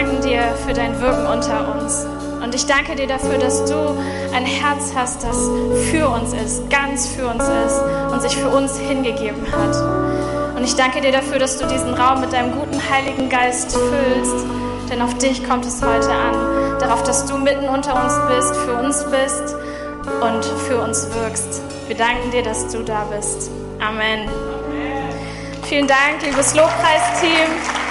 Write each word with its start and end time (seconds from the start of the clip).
danken 0.00 0.22
dir 0.22 0.42
für 0.66 0.72
dein 0.72 0.98
Wirken 1.00 1.26
unter 1.26 1.74
uns. 1.74 2.06
Und 2.42 2.54
ich 2.54 2.64
danke 2.64 2.96
dir 2.96 3.06
dafür, 3.06 3.36
dass 3.36 3.66
du 3.66 3.74
ein 4.34 4.46
Herz 4.46 4.92
hast, 4.94 5.22
das 5.22 5.36
für 5.90 6.08
uns 6.08 6.32
ist, 6.32 6.70
ganz 6.70 7.06
für 7.08 7.26
uns 7.26 7.44
ist 7.44 7.82
und 8.10 8.22
sich 8.22 8.34
für 8.34 8.48
uns 8.48 8.78
hingegeben 8.78 9.46
hat. 9.52 10.56
Und 10.56 10.64
ich 10.64 10.74
danke 10.74 11.02
dir 11.02 11.12
dafür, 11.12 11.38
dass 11.38 11.58
du 11.58 11.66
diesen 11.66 11.92
Raum 11.92 12.22
mit 12.22 12.32
deinem 12.32 12.52
guten 12.52 12.80
Heiligen 12.90 13.28
Geist 13.28 13.72
füllst, 13.72 14.46
denn 14.90 15.02
auf 15.02 15.12
dich 15.18 15.46
kommt 15.46 15.66
es 15.66 15.82
heute 15.82 16.10
an. 16.10 16.78
Darauf, 16.80 17.02
dass 17.02 17.26
du 17.26 17.36
mitten 17.36 17.68
unter 17.68 18.02
uns 18.02 18.14
bist, 18.34 18.56
für 18.56 18.74
uns 18.74 19.04
bist 19.04 19.54
und 20.22 20.44
für 20.66 20.80
uns 20.80 21.08
wirkst. 21.14 21.60
Wir 21.88 21.96
danken 21.96 22.30
dir, 22.30 22.42
dass 22.42 22.68
du 22.68 22.82
da 22.82 23.04
bist. 23.14 23.50
Amen. 23.80 24.30
Vielen 25.64 25.86
Dank, 25.86 26.22
liebes 26.22 26.54
Lobpreisteam. 26.54 27.89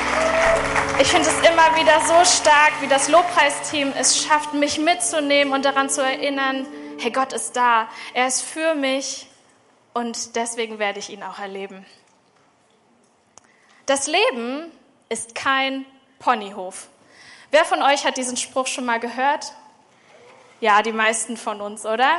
Ich 1.02 1.08
finde 1.08 1.30
es 1.30 1.50
immer 1.50 1.78
wieder 1.78 2.02
so 2.02 2.26
stark, 2.26 2.82
wie 2.82 2.88
das 2.88 3.08
Lobpreisteam 3.08 3.94
es 3.98 4.22
schafft, 4.22 4.54
mich 4.54 4.80
mitzunehmen 4.80 5.54
und 5.54 5.64
daran 5.64 5.90
zu 5.90 6.02
erinnern, 6.02 6.68
hey, 7.00 7.10
Gott 7.10 7.32
ist 7.32 7.56
da, 7.56 7.88
er 8.14 8.28
ist 8.28 8.42
für 8.42 8.76
mich 8.76 9.28
und 9.94 10.36
deswegen 10.36 10.78
werde 10.78 11.00
ich 11.00 11.10
ihn 11.10 11.24
auch 11.24 11.40
erleben. 11.40 11.86
Das 13.86 14.08
Leben 14.08 14.70
ist 15.08 15.36
kein 15.36 15.86
Ponyhof. 16.20 16.90
Wer 17.50 17.64
von 17.64 17.82
euch 17.82 18.06
hat 18.06 18.18
diesen 18.18 18.36
Spruch 18.36 18.68
schon 18.68 18.84
mal 18.84 19.00
gehört? 19.00 19.54
Ja, 20.60 20.82
die 20.82 20.92
meisten 20.92 21.38
von 21.38 21.62
uns, 21.62 21.86
oder? 21.86 22.18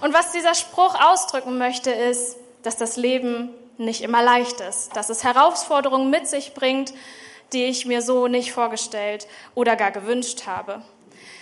Und 0.00 0.12
was 0.12 0.32
dieser 0.32 0.56
Spruch 0.56 1.00
ausdrücken 1.00 1.56
möchte, 1.56 1.92
ist, 1.92 2.36
dass 2.64 2.76
das 2.76 2.96
Leben 2.96 3.50
nicht 3.78 4.02
immer 4.02 4.24
leicht 4.24 4.60
ist, 4.60 4.96
dass 4.96 5.08
es 5.08 5.22
Herausforderungen 5.22 6.10
mit 6.10 6.26
sich 6.26 6.52
bringt, 6.52 6.92
die 7.52 7.64
ich 7.64 7.86
mir 7.86 8.02
so 8.02 8.28
nicht 8.28 8.52
vorgestellt 8.52 9.26
oder 9.54 9.76
gar 9.76 9.90
gewünscht 9.90 10.46
habe. 10.46 10.82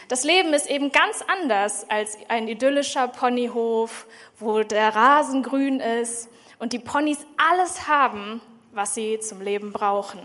Das 0.09 0.24
Leben 0.24 0.52
ist 0.52 0.68
eben 0.68 0.90
ganz 0.90 1.23
anders 1.29 1.88
als 1.88 2.18
ein 2.29 2.48
idyllischer 2.48 3.07
Ponyhof, 3.09 4.07
wo 4.38 4.62
der 4.62 4.95
Rasen 4.95 5.43
grün 5.43 5.79
ist 5.79 6.29
und 6.59 6.73
die 6.73 6.80
Ponys 6.80 7.18
alles 7.37 7.87
haben, 7.87 8.40
was 8.73 8.95
sie 8.95 9.21
zum 9.21 9.40
Leben 9.40 9.73
brauchen. 9.73 10.21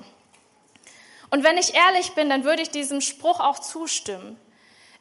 Und 1.30 1.44
wenn 1.44 1.58
ich 1.58 1.76
ehrlich 1.76 2.14
bin, 2.14 2.30
dann 2.30 2.44
würde 2.44 2.62
ich 2.62 2.70
diesem 2.70 3.02
Spruch 3.02 3.40
auch 3.40 3.60
zustimmen. 3.60 4.40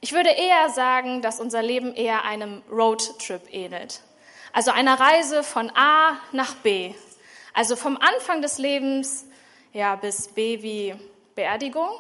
Ich 0.01 0.13
würde 0.13 0.31
eher 0.31 0.69
sagen, 0.69 1.23
dass 1.23 1.41
unser 1.41 1.63
Leben 1.63 1.95
eher 1.95 2.25
einem 2.25 2.63
Roadtrip 2.71 3.43
ähnelt. 3.53 4.03
Also 4.53 4.71
einer 4.71 5.01
Reise 5.01 5.43
von 5.43 5.71
A 5.75 6.19
nach 6.33 6.55
B. 6.57 6.93
Also 7.55 7.75
vom 7.75 7.97
Anfang 7.97 8.43
des 8.43 8.59
Lebens 8.59 9.27
ja, 9.75 9.97
bis 9.97 10.29
B 10.29 10.63
wie 10.63 10.95
Beerdigung. 11.35 11.91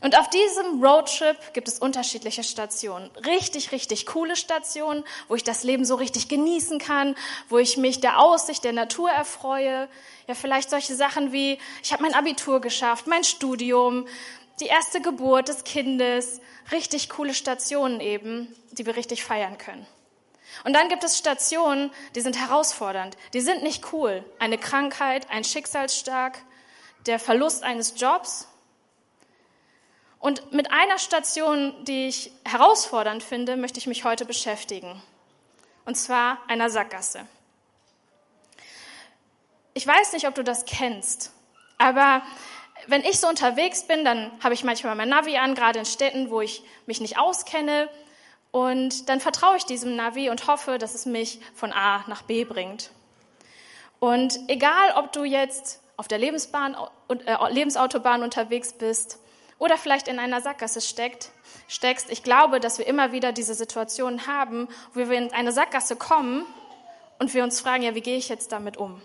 Und 0.00 0.18
auf 0.18 0.28
diesem 0.30 0.82
Roadtrip 0.84 1.36
gibt 1.52 1.68
es 1.68 1.78
unterschiedliche 1.78 2.42
Stationen. 2.42 3.08
Richtig, 3.24 3.70
richtig 3.70 4.04
coole 4.06 4.34
Stationen, 4.34 5.04
wo 5.28 5.36
ich 5.36 5.44
das 5.44 5.62
Leben 5.62 5.84
so 5.84 5.94
richtig 5.94 6.28
genießen 6.28 6.80
kann, 6.80 7.14
wo 7.48 7.58
ich 7.58 7.76
mich 7.76 8.00
der 8.00 8.18
Aussicht 8.18 8.64
der 8.64 8.72
Natur 8.72 9.10
erfreue. 9.10 9.88
Ja, 10.26 10.34
vielleicht 10.34 10.70
solche 10.70 10.96
Sachen 10.96 11.30
wie, 11.30 11.56
ich 11.84 11.92
habe 11.92 12.02
mein 12.02 12.14
Abitur 12.14 12.60
geschafft, 12.60 13.06
mein 13.06 13.22
Studium, 13.22 14.08
die 14.58 14.66
erste 14.66 15.00
Geburt 15.00 15.46
des 15.46 15.62
Kindes. 15.62 16.40
Richtig 16.72 17.08
coole 17.08 17.34
Stationen 17.34 18.00
eben, 18.00 18.52
die 18.72 18.86
wir 18.86 18.96
richtig 18.96 19.22
feiern 19.22 19.56
können. 19.56 19.86
Und 20.64 20.74
dann 20.74 20.88
gibt 20.88 21.04
es 21.04 21.18
Stationen, 21.18 21.92
die 22.14 22.20
sind 22.20 22.38
herausfordernd, 22.38 23.16
die 23.32 23.40
sind 23.40 23.62
nicht 23.62 23.92
cool. 23.92 24.24
Eine 24.38 24.58
Krankheit, 24.58 25.28
ein 25.30 25.44
Schicksalsschlag, 25.44 26.38
der 27.06 27.18
Verlust 27.18 27.62
eines 27.62 27.98
Jobs. 28.00 28.48
Und 30.18 30.52
mit 30.52 30.70
einer 30.70 30.98
Station, 30.98 31.74
die 31.84 32.06
ich 32.06 32.32
herausfordernd 32.44 33.22
finde, 33.22 33.56
möchte 33.56 33.78
ich 33.78 33.86
mich 33.86 34.04
heute 34.04 34.24
beschäftigen. 34.24 35.02
Und 35.84 35.96
zwar 35.96 36.38
einer 36.48 36.70
Sackgasse. 36.70 37.26
Ich 39.74 39.86
weiß 39.86 40.12
nicht, 40.12 40.28
ob 40.28 40.34
du 40.34 40.44
das 40.44 40.64
kennst, 40.64 41.32
aber 41.78 42.22
wenn 42.86 43.02
ich 43.02 43.18
so 43.18 43.28
unterwegs 43.28 43.84
bin, 43.84 44.04
dann 44.04 44.30
habe 44.42 44.54
ich 44.54 44.64
manchmal 44.64 44.94
mein 44.94 45.08
Navi 45.08 45.36
an, 45.38 45.54
gerade 45.54 45.78
in 45.78 45.84
Städten, 45.84 46.30
wo 46.30 46.40
ich 46.40 46.62
mich 46.86 47.00
nicht 47.00 47.18
auskenne 47.18 47.88
und 48.52 49.08
dann 49.08 49.18
vertraue 49.18 49.56
ich 49.56 49.64
diesem 49.64 49.96
Navi 49.96 50.30
und 50.30 50.46
hoffe, 50.46 50.78
dass 50.78 50.94
es 50.94 51.06
mich 51.06 51.40
von 51.54 51.72
A 51.72 52.04
nach 52.06 52.22
B 52.22 52.44
bringt. 52.44 52.90
Und 53.98 54.38
egal, 54.48 54.92
ob 54.96 55.12
du 55.12 55.24
jetzt 55.24 55.80
auf 55.96 56.06
der 56.06 56.18
Lebensbahn, 56.18 56.76
äh, 57.08 57.52
Lebensautobahn 57.52 58.22
unterwegs 58.22 58.74
bist 58.74 59.18
oder 59.58 59.78
vielleicht 59.78 60.06
in 60.06 60.18
einer 60.18 60.42
Sackgasse 60.42 60.82
steckt, 60.82 61.30
steckst, 61.66 62.10
ich 62.10 62.22
glaube, 62.22 62.60
dass 62.60 62.78
wir 62.78 62.86
immer 62.86 63.12
wieder 63.12 63.32
diese 63.32 63.54
Situationen 63.54 64.26
haben, 64.26 64.68
wo 64.92 65.08
wir 65.08 65.16
in 65.16 65.32
eine 65.32 65.52
Sackgasse 65.52 65.96
kommen 65.96 66.44
und 67.18 67.32
wir 67.32 67.44
uns 67.44 67.60
fragen, 67.60 67.84
ja, 67.84 67.94
wie 67.94 68.00
gehe 68.02 68.18
ich 68.18 68.28
jetzt 68.28 68.52
damit 68.52 68.76
um? 68.76 69.00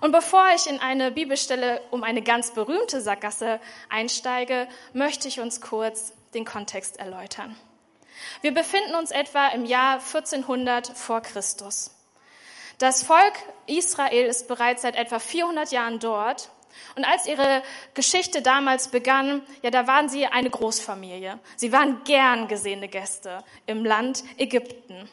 Und 0.00 0.12
bevor 0.12 0.44
ich 0.54 0.66
in 0.68 0.78
eine 0.78 1.10
Bibelstelle 1.10 1.80
um 1.90 2.04
eine 2.04 2.22
ganz 2.22 2.52
berühmte 2.52 3.00
Sackgasse 3.00 3.60
einsteige, 3.88 4.68
möchte 4.92 5.26
ich 5.26 5.40
uns 5.40 5.60
kurz 5.60 6.12
den 6.32 6.44
Kontext 6.44 6.98
erläutern. 6.98 7.56
Wir 8.42 8.52
befinden 8.52 8.94
uns 8.94 9.10
etwa 9.10 9.48
im 9.48 9.64
Jahr 9.64 9.94
1400 9.94 10.88
vor 10.88 11.20
Christus. 11.20 11.90
Das 12.78 13.02
Volk 13.02 13.34
Israel 13.66 14.26
ist 14.26 14.48
bereits 14.48 14.82
seit 14.82 14.96
etwa 14.96 15.18
400 15.18 15.70
Jahren 15.70 15.98
dort. 15.98 16.50
Und 16.96 17.04
als 17.04 17.26
ihre 17.26 17.62
Geschichte 17.94 18.42
damals 18.42 18.88
begann, 18.88 19.42
ja, 19.62 19.70
da 19.70 19.86
waren 19.86 20.08
sie 20.08 20.26
eine 20.26 20.50
Großfamilie. 20.50 21.38
Sie 21.56 21.72
waren 21.72 22.02
gern 22.04 22.48
gesehene 22.48 22.88
Gäste 22.88 23.44
im 23.66 23.84
Land 23.84 24.24
Ägypten. 24.38 25.08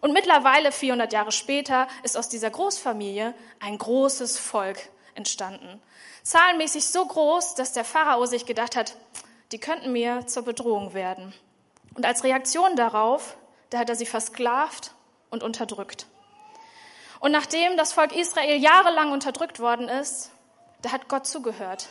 Und 0.00 0.12
mittlerweile, 0.12 0.72
400 0.72 1.12
Jahre 1.12 1.30
später, 1.30 1.86
ist 2.02 2.16
aus 2.16 2.28
dieser 2.28 2.50
Großfamilie 2.50 3.34
ein 3.60 3.78
großes 3.78 4.36
Volk 4.38 4.78
entstanden. 5.14 5.80
Zahlenmäßig 6.24 6.86
so 6.86 7.06
groß, 7.06 7.54
dass 7.54 7.72
der 7.72 7.84
Pharao 7.84 8.26
sich 8.26 8.46
gedacht 8.46 8.74
hat, 8.74 8.96
die 9.52 9.58
könnten 9.58 9.92
mir 9.92 10.26
zur 10.26 10.44
Bedrohung 10.44 10.94
werden. 10.94 11.32
Und 11.94 12.06
als 12.06 12.24
Reaktion 12.24 12.76
darauf, 12.76 13.36
da 13.70 13.78
hat 13.78 13.88
er 13.88 13.96
sie 13.96 14.06
versklavt 14.06 14.94
und 15.30 15.42
unterdrückt. 15.42 16.06
Und 17.20 17.32
nachdem 17.32 17.76
das 17.76 17.92
Volk 17.92 18.14
Israel 18.16 18.56
jahrelang 18.56 19.12
unterdrückt 19.12 19.60
worden 19.60 19.88
ist, 19.88 20.30
da 20.82 20.90
hat 20.90 21.08
Gott 21.08 21.26
zugehört. 21.26 21.88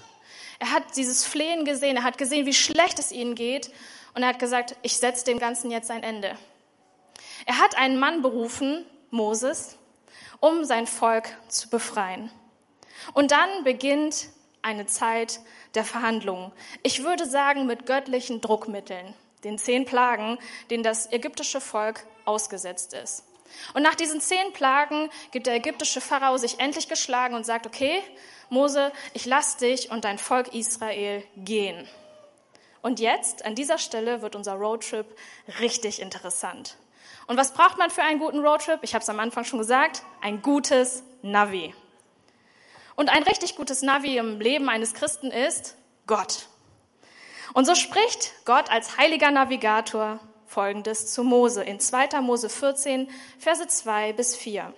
Er 0.60 0.72
hat 0.72 0.96
dieses 0.96 1.26
Flehen 1.26 1.66
gesehen, 1.66 1.98
er 1.98 2.04
hat 2.04 2.18
gesehen, 2.18 2.46
wie 2.46 2.54
schlecht 2.54 3.00
es 3.00 3.12
ihnen 3.12 3.36
geht 3.36 3.72
und 4.14 4.24
er 4.24 4.30
hat 4.30 4.40
gesagt, 4.40 4.76
ich 4.82 4.98
setze 4.98 5.26
dem 5.26 5.40
Ganzen 5.40 5.72
jetzt 5.72 5.90
ein 5.90 6.04
Ende. 6.04 6.38
Er 7.46 7.60
hat 7.60 7.78
einen 7.78 7.98
Mann 8.00 8.22
berufen, 8.22 8.86
Moses, 9.10 9.78
um 10.40 10.66
sein 10.66 10.86
Volk 10.86 11.30
zu 11.48 11.70
befreien. 11.70 12.30
Und 13.14 13.32
dann 13.32 13.64
beginnt 13.64 14.28
eine 14.62 14.86
Zeit 14.86 15.40
der 15.74 15.86
Verhandlungen. 15.86 16.52
Ich 16.84 17.04
würde 17.04 17.26
sagen, 17.26 17.66
mit 17.66 17.86
göttlichen 17.86 18.42
Druckmitteln 18.42 19.14
den 19.44 19.58
zehn 19.58 19.86
Plagen, 19.86 20.38
denen 20.70 20.84
das 20.84 21.12
ägyptische 21.12 21.62
Volk 21.62 22.06
ausgesetzt 22.26 22.94
ist. 22.94 23.26
Und 23.74 23.84
nach 23.84 23.96
diesen 23.96 24.22
zehn 24.22 24.54
Plagen 24.54 25.10
gibt 25.32 25.48
der 25.48 25.56
ägyptische 25.56 26.02
Pharao 26.02 26.38
sich 26.38 26.60
endlich 26.60 26.88
geschlagen 26.88 27.36
und 27.36 27.46
sagt, 27.46 27.68
okay, 27.68 28.02
Mose, 28.50 28.92
ich 29.14 29.26
lass 29.26 29.58
dich 29.58 29.92
und 29.92 30.06
dein 30.06 30.18
Volk 30.18 30.54
Israel 30.54 31.24
gehen. 31.38 31.88
Und 32.82 33.00
jetzt, 33.00 33.46
an 33.46 33.56
dieser 33.56 33.78
Stelle, 33.78 34.22
wird 34.22 34.36
unser 34.36 34.54
Roadtrip 34.54 35.06
richtig 35.60 36.02
interessant. 36.02 36.78
Und 37.28 37.38
was 37.38 37.54
braucht 37.54 37.78
man 37.78 37.92
für 37.92 38.02
einen 38.04 38.20
guten 38.20 38.40
Roadtrip? 38.40 38.80
Ich 38.82 38.94
habe 38.94 39.04
es 39.04 39.10
am 39.10 39.20
Anfang 39.20 39.44
schon 39.44 39.60
gesagt, 39.60 40.04
ein 40.22 40.42
gutes 40.42 41.04
Navi. 41.22 41.76
Und 42.96 43.10
ein 43.10 43.24
richtig 43.24 43.56
gutes 43.56 43.84
Navi 43.84 44.18
im 44.18 44.40
Leben 44.40 44.68
eines 44.68 44.94
Christen 44.94 45.32
ist 45.32 45.76
Gott. 46.08 46.48
Und 47.54 47.66
so 47.66 47.76
spricht 47.76 48.34
Gott 48.46 48.70
als 48.72 48.98
heiliger 48.98 49.32
Navigator 49.32 50.20
Folgendes 50.46 51.14
zu 51.14 51.24
Mose 51.24 51.64
in 51.64 51.80
2. 51.80 52.20
Mose 52.22 52.50
14, 52.50 53.10
Verse 53.40 53.66
2 53.66 54.14
bis 54.14 54.36
4. 54.36 54.74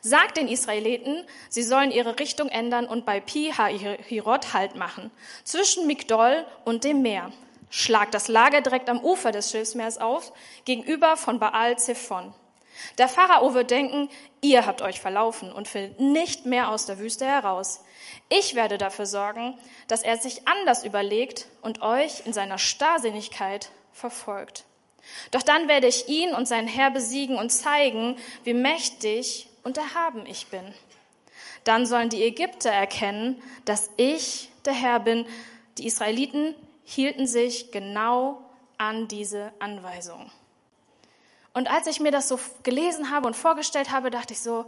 Sagt 0.00 0.36
den 0.36 0.48
Israeliten, 0.48 1.24
sie 1.48 1.62
sollen 1.62 1.90
ihre 1.90 2.18
Richtung 2.18 2.48
ändern 2.48 2.86
und 2.86 3.04
bei 3.04 3.20
Pi 3.20 3.52
Hirot 3.52 4.54
Halt 4.54 4.76
machen, 4.76 5.10
zwischen 5.44 5.86
Migdol 5.86 6.46
und 6.64 6.84
dem 6.84 7.02
Meer. 7.02 7.32
Schlagt 7.68 8.14
das 8.14 8.28
Lager 8.28 8.62
direkt 8.62 8.88
am 8.88 9.00
Ufer 9.00 9.30
des 9.30 9.50
Schilfsmeers 9.50 9.98
auf, 9.98 10.32
gegenüber 10.64 11.16
von 11.16 11.38
Baal 11.38 11.78
Zephon. 11.78 12.32
Der 12.98 13.08
Pharao 13.08 13.54
wird 13.54 13.70
denken, 13.70 14.08
ihr 14.40 14.66
habt 14.66 14.82
euch 14.82 15.00
verlaufen 15.00 15.52
und 15.52 15.68
findet 15.68 16.00
nicht 16.00 16.46
mehr 16.46 16.70
aus 16.70 16.86
der 16.86 16.98
Wüste 16.98 17.26
heraus. 17.26 17.84
Ich 18.28 18.54
werde 18.54 18.78
dafür 18.78 19.06
sorgen, 19.06 19.58
dass 19.88 20.02
er 20.02 20.16
sich 20.16 20.46
anders 20.48 20.84
überlegt 20.84 21.46
und 21.62 21.82
euch 21.82 22.26
in 22.26 22.32
seiner 22.32 22.58
Starrsinnigkeit 22.58 23.70
verfolgt. 23.92 24.64
Doch 25.30 25.42
dann 25.42 25.68
werde 25.68 25.86
ich 25.86 26.08
ihn 26.08 26.34
und 26.34 26.46
sein 26.46 26.66
Herr 26.66 26.90
besiegen 26.90 27.36
und 27.36 27.50
zeigen, 27.50 28.16
wie 28.44 28.54
mächtig 28.54 29.48
und 29.62 29.78
erhaben 29.78 30.26
ich 30.26 30.46
bin. 30.48 30.74
dann 31.64 31.86
sollen 31.86 32.08
die 32.08 32.22
Ägypter 32.22 32.70
erkennen, 32.70 33.42
dass 33.64 33.90
ich 33.96 34.50
der 34.64 34.72
Herr 34.72 35.00
bin. 35.00 35.26
Die 35.78 35.86
Israeliten 35.86 36.54
hielten 36.84 37.26
sich 37.26 37.70
genau 37.70 38.40
an 38.78 39.08
diese 39.08 39.52
Anweisung. 39.58 40.30
Und 41.52 41.70
als 41.70 41.86
ich 41.86 42.00
mir 42.00 42.12
das 42.12 42.28
so 42.28 42.38
gelesen 42.62 43.10
habe 43.10 43.26
und 43.26 43.34
vorgestellt 43.34 43.90
habe, 43.90 44.10
dachte 44.10 44.34
ich 44.34 44.40
so, 44.40 44.66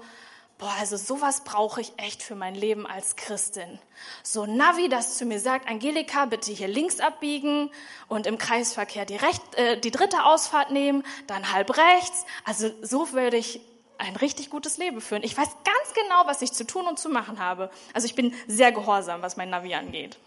boah, 0.59 0.73
also 0.79 0.97
sowas 0.97 1.43
brauche 1.45 1.81
ich 1.81 1.93
echt 1.97 2.23
für 2.23 2.35
mein 2.35 2.55
Leben 2.55 2.87
als 2.87 3.17
Christin. 3.17 3.79
So 4.23 4.47
Navi, 4.47 4.89
das 4.89 5.17
zu 5.17 5.25
mir 5.25 5.41
sagt, 5.41 5.69
Angelika, 5.69 6.27
bitte 6.27 6.53
hier 6.53 6.69
links 6.69 7.01
abbiegen 7.01 7.71
und 8.09 8.27
im 8.27 8.39
Kreisverkehr 8.39 9.05
die, 9.05 9.17
recht, 9.17 9.43
äh, 9.57 9.79
die 9.81 9.91
dritte 9.91 10.25
Ausfahrt 10.25 10.71
nehmen, 10.71 11.05
dann 11.27 11.53
halb 11.53 11.77
rechts. 11.77 12.27
Also 12.45 12.71
so 12.81 13.13
würde 13.13 13.37
ich 13.37 13.61
ein 13.99 14.17
richtig 14.17 14.51
gutes 14.51 14.79
Leben 14.79 15.01
führen. 15.01 15.23
Ich 15.23 15.37
weiß 15.37 15.49
ganz 15.49 15.95
genau, 15.95 16.27
was 16.27 16.43
ich 16.43 16.53
zu 16.53 16.67
tun 16.67 16.87
und 16.87 16.99
zu 16.99 17.09
machen 17.09 17.39
habe. 17.39 17.71
Also 17.93 18.07
ich 18.07 18.15
bin 18.15 18.35
sehr 18.47 18.73
gehorsam, 18.73 19.23
was 19.23 19.37
mein 19.37 19.51
Navi 19.51 19.75
angeht. 19.75 20.19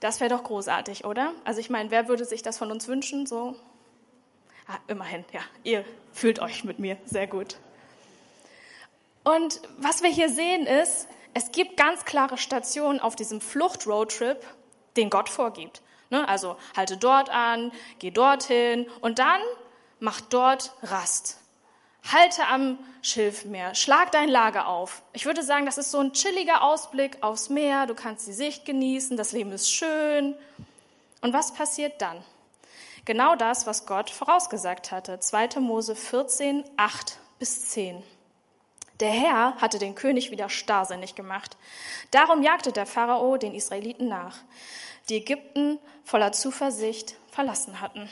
Das 0.00 0.20
wäre 0.20 0.30
doch 0.30 0.42
großartig, 0.42 1.04
oder? 1.04 1.32
Also 1.44 1.60
ich 1.60 1.70
meine, 1.70 1.90
wer 1.90 2.08
würde 2.08 2.24
sich 2.24 2.42
das 2.42 2.58
von 2.58 2.70
uns 2.72 2.88
wünschen? 2.88 3.26
So, 3.26 3.56
ah, 4.68 4.78
immerhin, 4.88 5.24
ja, 5.32 5.40
ihr 5.64 5.84
fühlt 6.12 6.40
euch 6.40 6.64
mit 6.64 6.78
mir 6.78 6.96
sehr 7.04 7.26
gut. 7.26 7.56
Und 9.24 9.60
was 9.78 10.02
wir 10.02 10.10
hier 10.10 10.28
sehen 10.28 10.66
ist, 10.66 11.08
es 11.34 11.52
gibt 11.52 11.76
ganz 11.76 12.04
klare 12.04 12.36
Stationen 12.36 13.00
auf 13.00 13.16
diesem 13.16 13.40
Flucht-Roadtrip, 13.40 14.44
den 14.96 15.10
Gott 15.10 15.28
vorgibt. 15.28 15.80
Ne? 16.10 16.28
Also 16.28 16.56
halte 16.76 16.96
dort 16.96 17.30
an, 17.30 17.72
geh 17.98 18.10
dorthin 18.10 18.86
und 19.00 19.18
dann 19.18 19.40
mach 20.00 20.20
dort 20.20 20.72
Rast. 20.82 21.38
Halte 22.12 22.46
am 22.48 22.78
Schilfmeer, 23.00 23.74
schlag 23.74 24.10
dein 24.10 24.28
Lager 24.28 24.66
auf. 24.66 25.02
Ich 25.12 25.24
würde 25.24 25.42
sagen, 25.42 25.66
das 25.66 25.78
ist 25.78 25.92
so 25.92 25.98
ein 26.00 26.12
chilliger 26.12 26.62
Ausblick 26.62 27.22
aufs 27.22 27.48
Meer, 27.48 27.86
du 27.86 27.94
kannst 27.94 28.26
die 28.26 28.32
Sicht 28.32 28.64
genießen, 28.64 29.16
das 29.16 29.32
Leben 29.32 29.52
ist 29.52 29.70
schön. 29.70 30.34
Und 31.20 31.32
was 31.32 31.54
passiert 31.54 32.02
dann? 32.02 32.22
Genau 33.04 33.34
das, 33.34 33.66
was 33.66 33.86
Gott 33.86 34.10
vorausgesagt 34.10 34.92
hatte. 34.92 35.18
2. 35.18 35.58
Mose 35.58 35.96
14, 35.96 36.62
8 36.76 37.18
bis 37.40 37.70
10. 37.70 38.00
Der 39.00 39.10
Herr 39.10 39.56
hatte 39.56 39.80
den 39.80 39.96
König 39.96 40.30
wieder 40.30 40.48
starrsinnig 40.48 41.16
gemacht. 41.16 41.56
Darum 42.12 42.42
jagte 42.44 42.70
der 42.70 42.86
Pharao 42.86 43.36
den 43.38 43.56
Israeliten 43.56 44.06
nach, 44.06 44.36
die 45.08 45.16
Ägypten 45.16 45.80
voller 46.04 46.30
Zuversicht 46.30 47.16
verlassen 47.26 47.80
hatten. 47.80 48.08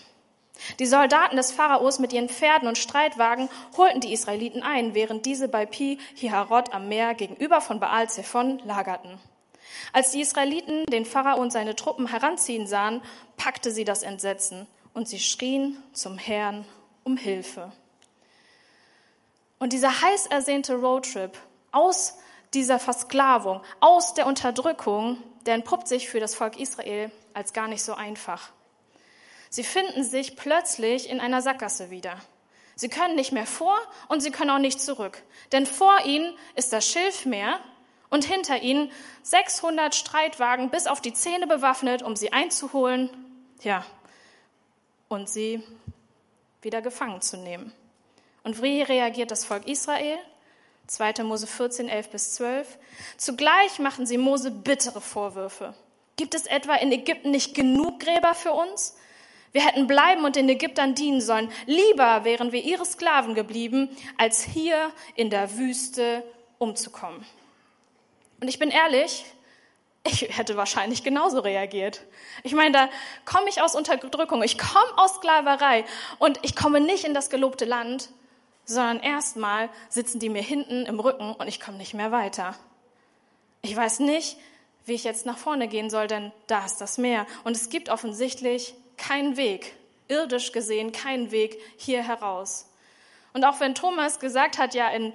Die 0.80 0.86
Soldaten 0.86 1.36
des 1.36 1.52
Pharaos 1.52 2.00
mit 2.00 2.12
ihren 2.12 2.28
Pferden 2.28 2.66
und 2.66 2.76
Streitwagen 2.76 3.48
holten 3.76 4.00
die 4.00 4.12
Israeliten 4.12 4.64
ein, 4.64 4.94
während 4.94 5.24
diese 5.24 5.46
bei 5.46 5.66
Pi 5.66 6.00
Hiharot 6.16 6.74
am 6.74 6.88
Meer 6.88 7.14
gegenüber 7.14 7.60
von 7.60 7.78
Baal 7.78 8.10
Zephon 8.10 8.60
lagerten. 8.64 9.20
Als 9.92 10.10
die 10.10 10.20
Israeliten 10.20 10.84
den 10.86 11.06
Pharao 11.06 11.40
und 11.40 11.52
seine 11.52 11.76
Truppen 11.76 12.08
heranziehen 12.08 12.66
sahen, 12.66 13.00
packte 13.36 13.70
sie 13.70 13.84
das 13.84 14.02
Entsetzen 14.02 14.66
und 14.94 15.08
sie 15.08 15.18
schrien 15.18 15.82
zum 15.92 16.18
Herrn 16.18 16.64
um 17.04 17.16
Hilfe. 17.16 17.72
Und 19.58 19.72
dieser 19.72 20.00
heiß 20.00 20.26
ersehnte 20.26 20.74
Roadtrip 20.74 21.36
aus 21.70 22.16
dieser 22.54 22.78
Versklavung, 22.78 23.62
aus 23.80 24.14
der 24.14 24.26
Unterdrückung, 24.26 25.18
der 25.46 25.54
entpuppt 25.54 25.86
sich 25.86 26.08
für 26.08 26.20
das 26.20 26.34
Volk 26.34 26.58
Israel 26.58 27.10
als 27.34 27.52
gar 27.52 27.68
nicht 27.68 27.82
so 27.82 27.94
einfach. 27.94 28.50
Sie 29.50 29.64
finden 29.64 30.04
sich 30.04 30.36
plötzlich 30.36 31.08
in 31.08 31.20
einer 31.20 31.42
Sackgasse 31.42 31.90
wieder. 31.90 32.16
Sie 32.74 32.88
können 32.88 33.16
nicht 33.16 33.32
mehr 33.32 33.46
vor 33.46 33.76
und 34.08 34.20
sie 34.20 34.30
können 34.30 34.50
auch 34.50 34.58
nicht 34.58 34.80
zurück. 34.80 35.22
Denn 35.52 35.66
vor 35.66 36.04
ihnen 36.04 36.34
ist 36.54 36.72
das 36.72 36.88
Schilfmeer 36.88 37.60
und 38.08 38.24
hinter 38.24 38.62
ihnen 38.62 38.90
600 39.22 39.94
Streitwagen 39.94 40.70
bis 40.70 40.86
auf 40.86 41.00
die 41.00 41.12
Zähne 41.12 41.46
bewaffnet, 41.46 42.02
um 42.02 42.16
sie 42.16 42.32
einzuholen, 42.32 43.10
ja, 43.62 43.84
und 45.10 45.28
sie 45.28 45.62
wieder 46.62 46.80
gefangen 46.80 47.20
zu 47.20 47.36
nehmen. 47.36 47.72
Und 48.44 48.62
wie 48.62 48.80
reagiert 48.80 49.30
das 49.30 49.44
Volk 49.44 49.66
Israel? 49.66 50.16
2. 50.86 51.24
Mose 51.24 51.46
14, 51.46 51.88
11 51.88 52.10
bis 52.10 52.34
12. 52.34 52.78
Zugleich 53.16 53.78
machen 53.80 54.06
sie 54.06 54.18
Mose 54.18 54.50
bittere 54.50 55.00
Vorwürfe. 55.00 55.74
Gibt 56.16 56.34
es 56.34 56.46
etwa 56.46 56.74
in 56.76 56.92
Ägypten 56.92 57.30
nicht 57.30 57.54
genug 57.54 58.00
Gräber 58.00 58.34
für 58.34 58.52
uns? 58.52 58.96
Wir 59.52 59.66
hätten 59.66 59.88
bleiben 59.88 60.24
und 60.24 60.36
den 60.36 60.48
Ägyptern 60.48 60.94
dienen 60.94 61.20
sollen. 61.20 61.50
Lieber 61.66 62.24
wären 62.24 62.52
wir 62.52 62.62
ihre 62.62 62.86
Sklaven 62.86 63.34
geblieben, 63.34 63.90
als 64.16 64.42
hier 64.42 64.92
in 65.16 65.28
der 65.28 65.56
Wüste 65.56 66.22
umzukommen. 66.58 67.24
Und 68.40 68.48
ich 68.48 68.60
bin 68.60 68.70
ehrlich, 68.70 69.24
ich 70.04 70.22
hätte 70.36 70.56
wahrscheinlich 70.56 71.02
genauso 71.02 71.40
reagiert. 71.40 72.02
Ich 72.42 72.54
meine, 72.54 72.72
da 72.72 72.88
komme 73.24 73.48
ich 73.48 73.60
aus 73.60 73.74
Unterdrückung, 73.74 74.42
ich 74.42 74.56
komme 74.56 74.96
aus 74.96 75.16
Sklaverei 75.16 75.84
und 76.18 76.38
ich 76.42 76.56
komme 76.56 76.80
nicht 76.80 77.04
in 77.04 77.14
das 77.14 77.28
gelobte 77.28 77.66
Land, 77.66 78.08
sondern 78.64 79.00
erstmal 79.00 79.68
sitzen 79.88 80.18
die 80.18 80.28
mir 80.28 80.42
hinten 80.42 80.86
im 80.86 81.00
Rücken 81.00 81.34
und 81.34 81.48
ich 81.48 81.60
komme 81.60 81.76
nicht 81.76 81.94
mehr 81.94 82.12
weiter. 82.12 82.54
Ich 83.62 83.76
weiß 83.76 84.00
nicht, 84.00 84.38
wie 84.86 84.94
ich 84.94 85.04
jetzt 85.04 85.26
nach 85.26 85.36
vorne 85.36 85.68
gehen 85.68 85.90
soll, 85.90 86.06
denn 86.06 86.32
da 86.46 86.64
ist 86.64 86.80
das 86.80 86.96
Meer. 86.96 87.26
Und 87.44 87.54
es 87.54 87.68
gibt 87.68 87.90
offensichtlich 87.90 88.74
keinen 88.96 89.36
Weg, 89.36 89.74
irdisch 90.08 90.52
gesehen 90.52 90.92
keinen 90.92 91.30
Weg 91.30 91.60
hier 91.76 92.02
heraus. 92.02 92.66
Und 93.32 93.44
auch 93.44 93.60
wenn 93.60 93.74
Thomas 93.74 94.18
gesagt 94.18 94.58
hat, 94.58 94.74
ja, 94.74 94.88
in, 94.88 95.12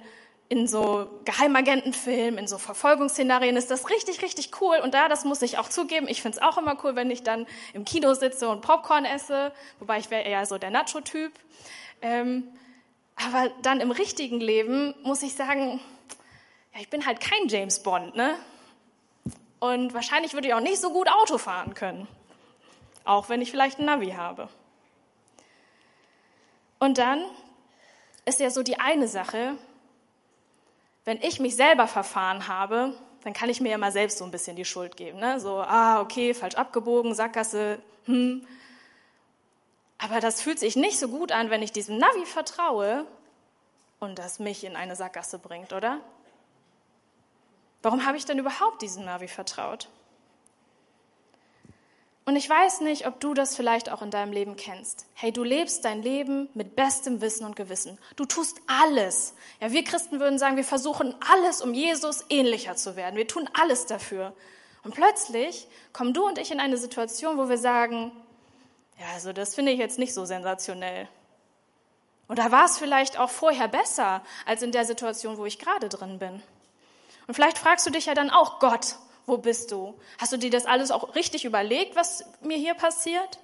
in 0.48 0.68
so 0.68 1.08
Geheimagentenfilmen, 1.24 2.38
in 2.38 2.46
so 2.46 2.58
Verfolgungsszenarien 2.58 3.56
ist 3.56 3.70
das 3.70 3.90
richtig, 3.90 4.22
richtig 4.22 4.60
cool. 4.60 4.78
Und 4.82 4.94
da, 4.94 5.08
das 5.08 5.24
muss 5.24 5.42
ich 5.42 5.58
auch 5.58 5.68
zugeben, 5.68 6.06
ich 6.08 6.22
finde 6.22 6.38
es 6.38 6.42
auch 6.42 6.56
immer 6.56 6.76
cool, 6.84 6.94
wenn 6.94 7.10
ich 7.10 7.22
dann 7.22 7.46
im 7.72 7.84
Kino 7.84 8.14
sitze 8.14 8.48
und 8.48 8.60
Popcorn 8.60 9.04
esse, 9.04 9.52
wobei 9.80 9.98
ich 9.98 10.10
wäre 10.10 10.22
eher 10.22 10.46
so 10.46 10.58
der 10.58 10.70
Nacho-Typ. 10.70 11.32
Ähm, 12.00 12.44
aber 13.16 13.50
dann 13.62 13.80
im 13.80 13.90
richtigen 13.90 14.40
Leben 14.40 14.94
muss 15.02 15.22
ich 15.22 15.34
sagen, 15.34 15.80
ja, 16.74 16.80
ich 16.80 16.90
bin 16.90 17.06
halt 17.06 17.20
kein 17.20 17.48
James 17.48 17.82
Bond, 17.82 18.14
ne? 18.14 18.36
Und 19.58 19.94
wahrscheinlich 19.94 20.34
würde 20.34 20.48
ich 20.48 20.54
auch 20.54 20.60
nicht 20.60 20.80
so 20.80 20.92
gut 20.92 21.08
Auto 21.08 21.38
fahren 21.38 21.74
können. 21.74 22.06
Auch 23.04 23.28
wenn 23.28 23.40
ich 23.40 23.50
vielleicht 23.50 23.78
ein 23.78 23.86
Navi 23.86 24.10
habe. 24.10 24.48
Und 26.78 26.98
dann 26.98 27.24
ist 28.26 28.38
ja 28.38 28.50
so 28.50 28.62
die 28.62 28.78
eine 28.78 29.08
Sache, 29.08 29.56
wenn 31.06 31.22
ich 31.22 31.40
mich 31.40 31.56
selber 31.56 31.86
verfahren 31.86 32.48
habe, 32.48 32.92
dann 33.24 33.32
kann 33.32 33.48
ich 33.48 33.60
mir 33.60 33.70
ja 33.70 33.78
mal 33.78 33.92
selbst 33.92 34.18
so 34.18 34.24
ein 34.24 34.30
bisschen 34.30 34.56
die 34.56 34.64
Schuld 34.64 34.96
geben. 34.96 35.18
Ne? 35.18 35.40
So, 35.40 35.60
ah, 35.60 36.00
okay, 36.00 36.34
falsch 36.34 36.56
abgebogen, 36.56 37.14
Sackgasse, 37.14 37.78
hm, 38.04 38.46
aber 39.98 40.20
das 40.20 40.42
fühlt 40.42 40.58
sich 40.58 40.76
nicht 40.76 40.98
so 40.98 41.08
gut 41.08 41.32
an, 41.32 41.48
wenn 41.48 41.62
ich 41.62 41.72
diesem 41.72 41.96
Navi 41.96 42.26
vertraue 42.26 43.06
und 43.98 44.18
das 44.18 44.38
mich 44.38 44.64
in 44.64 44.76
eine 44.76 44.94
Sackgasse 44.94 45.38
bringt, 45.38 45.72
oder? 45.72 46.00
Warum 47.82 48.04
habe 48.04 48.16
ich 48.16 48.24
denn 48.24 48.38
überhaupt 48.38 48.82
diesem 48.82 49.04
Navi 49.04 49.28
vertraut? 49.28 49.88
Und 52.28 52.34
ich 52.34 52.50
weiß 52.50 52.80
nicht, 52.80 53.06
ob 53.06 53.20
du 53.20 53.34
das 53.34 53.54
vielleicht 53.54 53.88
auch 53.88 54.02
in 54.02 54.10
deinem 54.10 54.32
Leben 54.32 54.56
kennst. 54.56 55.06
Hey, 55.14 55.30
du 55.30 55.44
lebst 55.44 55.84
dein 55.84 56.02
Leben 56.02 56.48
mit 56.54 56.74
bestem 56.74 57.20
Wissen 57.20 57.46
und 57.46 57.54
Gewissen. 57.54 58.00
Du 58.16 58.24
tust 58.24 58.60
alles. 58.66 59.34
Ja, 59.60 59.70
wir 59.70 59.84
Christen 59.84 60.18
würden 60.18 60.36
sagen, 60.36 60.56
wir 60.56 60.64
versuchen 60.64 61.14
alles, 61.32 61.62
um 61.62 61.72
Jesus 61.72 62.24
ähnlicher 62.28 62.74
zu 62.74 62.96
werden. 62.96 63.14
Wir 63.14 63.28
tun 63.28 63.48
alles 63.52 63.86
dafür. 63.86 64.34
Und 64.82 64.92
plötzlich 64.96 65.68
kommen 65.92 66.14
du 66.14 66.26
und 66.26 66.38
ich 66.38 66.50
in 66.50 66.58
eine 66.58 66.78
Situation, 66.78 67.38
wo 67.38 67.48
wir 67.48 67.58
sagen, 67.58 68.10
ja, 68.98 69.06
also 69.14 69.32
das 69.32 69.54
finde 69.54 69.70
ich 69.70 69.78
jetzt 69.78 70.00
nicht 70.00 70.12
so 70.12 70.24
sensationell. 70.24 71.06
Oder 72.28 72.50
war 72.50 72.64
es 72.64 72.76
vielleicht 72.76 73.20
auch 73.20 73.30
vorher 73.30 73.68
besser 73.68 74.20
als 74.46 74.62
in 74.62 74.72
der 74.72 74.84
Situation, 74.84 75.38
wo 75.38 75.46
ich 75.46 75.60
gerade 75.60 75.88
drin 75.88 76.18
bin? 76.18 76.42
Und 77.28 77.34
vielleicht 77.34 77.58
fragst 77.58 77.86
du 77.86 77.90
dich 77.90 78.06
ja 78.06 78.14
dann 78.14 78.30
auch, 78.30 78.58
Gott, 78.58 78.96
wo 79.26 79.36
bist 79.36 79.72
du? 79.72 79.94
Hast 80.18 80.32
du 80.32 80.36
dir 80.36 80.50
das 80.50 80.66
alles 80.66 80.90
auch 80.90 81.14
richtig 81.14 81.44
überlegt, 81.44 81.96
was 81.96 82.24
mir 82.40 82.56
hier 82.56 82.74
passiert? 82.74 83.38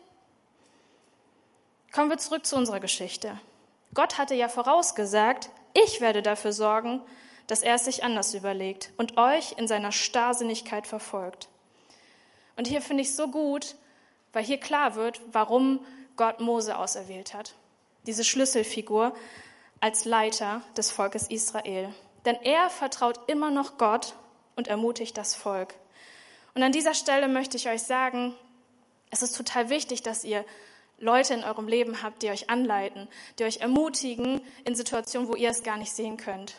Kommen 1.93 2.09
wir 2.09 2.19
zurück 2.19 2.47
zu 2.47 2.57
unserer 2.57 2.81
Geschichte. 2.81 3.39
Gott 3.93 4.17
hatte 4.17 4.35
ja 4.35 4.49
vorausgesagt, 4.49 5.51
ich 5.75 6.01
werde 6.01 6.23
dafür 6.23 6.53
sorgen, 6.53 7.03
dass 7.47 7.63
er 7.63 7.75
es 7.75 7.85
sich 7.85 8.05
anders 8.05 8.33
überlegt 8.33 8.93
und 8.97 9.19
euch 9.19 9.53
in 9.59 9.69
seiner 9.69 9.93
Starrsinnigkeit 9.93 10.87
verfolgt. 10.87 11.49
Und 12.57 12.67
hier 12.67 12.81
finde 12.81 13.03
ich 13.03 13.15
so 13.15 13.29
gut, 13.29 13.75
weil 14.33 14.45
hier 14.45 14.59
klar 14.59 14.95
wird, 14.95 15.21
warum 15.33 15.85
Gott 16.17 16.41
Mose 16.41 16.79
auserwählt 16.79 17.35
hat. 17.35 17.55
Diese 18.07 18.25
Schlüsselfigur 18.25 19.15
als 19.81 20.05
Leiter 20.05 20.63
des 20.77 20.91
Volkes 20.91 21.27
Israel. 21.29 21.93
Denn 22.25 22.37
er 22.43 22.71
vertraut 22.71 23.19
immer 23.27 23.51
noch 23.51 23.79
Gott 23.79 24.15
und 24.57 24.69
ermutigt 24.69 25.17
das 25.17 25.35
Volk. 25.35 25.75
Und 26.55 26.63
an 26.63 26.73
dieser 26.73 26.95
Stelle 26.95 27.29
möchte 27.29 27.57
ich 27.57 27.69
euch 27.69 27.83
sagen, 27.83 28.35
es 29.11 29.23
ist 29.23 29.37
total 29.37 29.71
wichtig, 29.71 30.03
dass 30.03 30.25
ihr 30.25 30.45
Leute 30.99 31.35
in 31.35 31.45
eurem 31.45 31.69
Leben 31.69 32.03
habt, 32.03 32.23
die 32.23 32.31
euch 32.31 32.49
anleiten, 32.49 33.09
die 33.39 33.45
euch 33.45 33.59
ermutigen 33.59 34.41
in 34.65 34.75
Situationen, 34.75 35.29
wo 35.29 35.35
ihr 35.35 35.51
es 35.51 35.63
gar 35.63 35.77
nicht 35.77 35.93
sehen 35.93 36.17
könnt. 36.17 36.55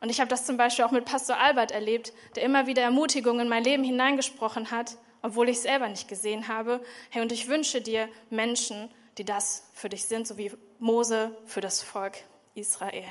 Und 0.00 0.10
ich 0.10 0.20
habe 0.20 0.28
das 0.28 0.46
zum 0.46 0.56
Beispiel 0.56 0.84
auch 0.84 0.90
mit 0.90 1.04
Pastor 1.04 1.38
Albert 1.38 1.72
erlebt, 1.72 2.12
der 2.34 2.44
immer 2.44 2.66
wieder 2.66 2.82
Ermutigung 2.82 3.40
in 3.40 3.48
mein 3.48 3.64
Leben 3.64 3.82
hineingesprochen 3.82 4.70
hat, 4.70 4.96
obwohl 5.22 5.48
ich 5.48 5.56
es 5.56 5.62
selber 5.62 5.88
nicht 5.88 6.06
gesehen 6.06 6.48
habe. 6.48 6.80
Hey, 7.10 7.22
und 7.22 7.32
ich 7.32 7.48
wünsche 7.48 7.80
dir 7.80 8.08
Menschen, 8.30 8.90
die 9.18 9.24
das 9.24 9.68
für 9.72 9.88
dich 9.88 10.04
sind, 10.04 10.26
so 10.26 10.38
wie 10.38 10.52
Mose 10.78 11.36
für 11.46 11.60
das 11.60 11.82
Volk 11.82 12.18
Israel. 12.54 13.04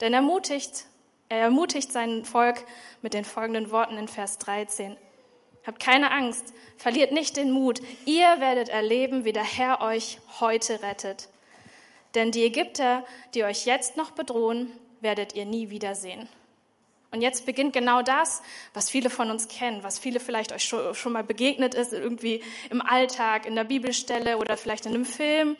Denn 0.00 0.12
er 0.12 0.20
ermutigt, 0.20 0.86
er 1.28 1.38
ermutigt 1.38 1.92
sein 1.92 2.24
Volk 2.24 2.64
mit 3.02 3.14
den 3.14 3.24
folgenden 3.24 3.70
Worten 3.70 3.96
in 3.96 4.08
Vers 4.08 4.38
13. 4.38 4.96
Habt 5.66 5.80
keine 5.80 6.12
Angst, 6.12 6.54
verliert 6.76 7.10
nicht 7.10 7.36
den 7.36 7.50
Mut. 7.50 7.80
Ihr 8.04 8.40
werdet 8.40 8.68
erleben, 8.68 9.24
wie 9.24 9.32
der 9.32 9.44
Herr 9.44 9.80
euch 9.80 10.20
heute 10.38 10.82
rettet. 10.82 11.28
Denn 12.14 12.30
die 12.30 12.44
Ägypter, 12.44 13.04
die 13.34 13.42
euch 13.42 13.66
jetzt 13.66 13.96
noch 13.96 14.12
bedrohen, 14.12 14.70
werdet 15.00 15.34
ihr 15.34 15.44
nie 15.44 15.70
wiedersehen. 15.70 16.28
Und 17.10 17.22
jetzt 17.22 17.46
beginnt 17.46 17.72
genau 17.72 18.02
das, 18.02 18.42
was 18.74 18.90
viele 18.90 19.10
von 19.10 19.30
uns 19.30 19.48
kennen, 19.48 19.82
was 19.82 19.98
viele 19.98 20.20
vielleicht 20.20 20.52
euch 20.52 20.64
schon, 20.64 21.12
mal 21.12 21.24
begegnet 21.24 21.74
ist, 21.74 21.92
irgendwie 21.92 22.42
im 22.70 22.82
Alltag, 22.82 23.46
in 23.46 23.54
der 23.54 23.64
Bibelstelle 23.64 24.38
oder 24.38 24.56
vielleicht 24.56 24.86
in 24.86 24.94
einem 24.94 25.04
Film. 25.04 25.56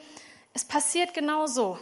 Es 0.55 0.65
passiert 0.65 1.15
genau 1.15 1.47
so. 1.47 1.79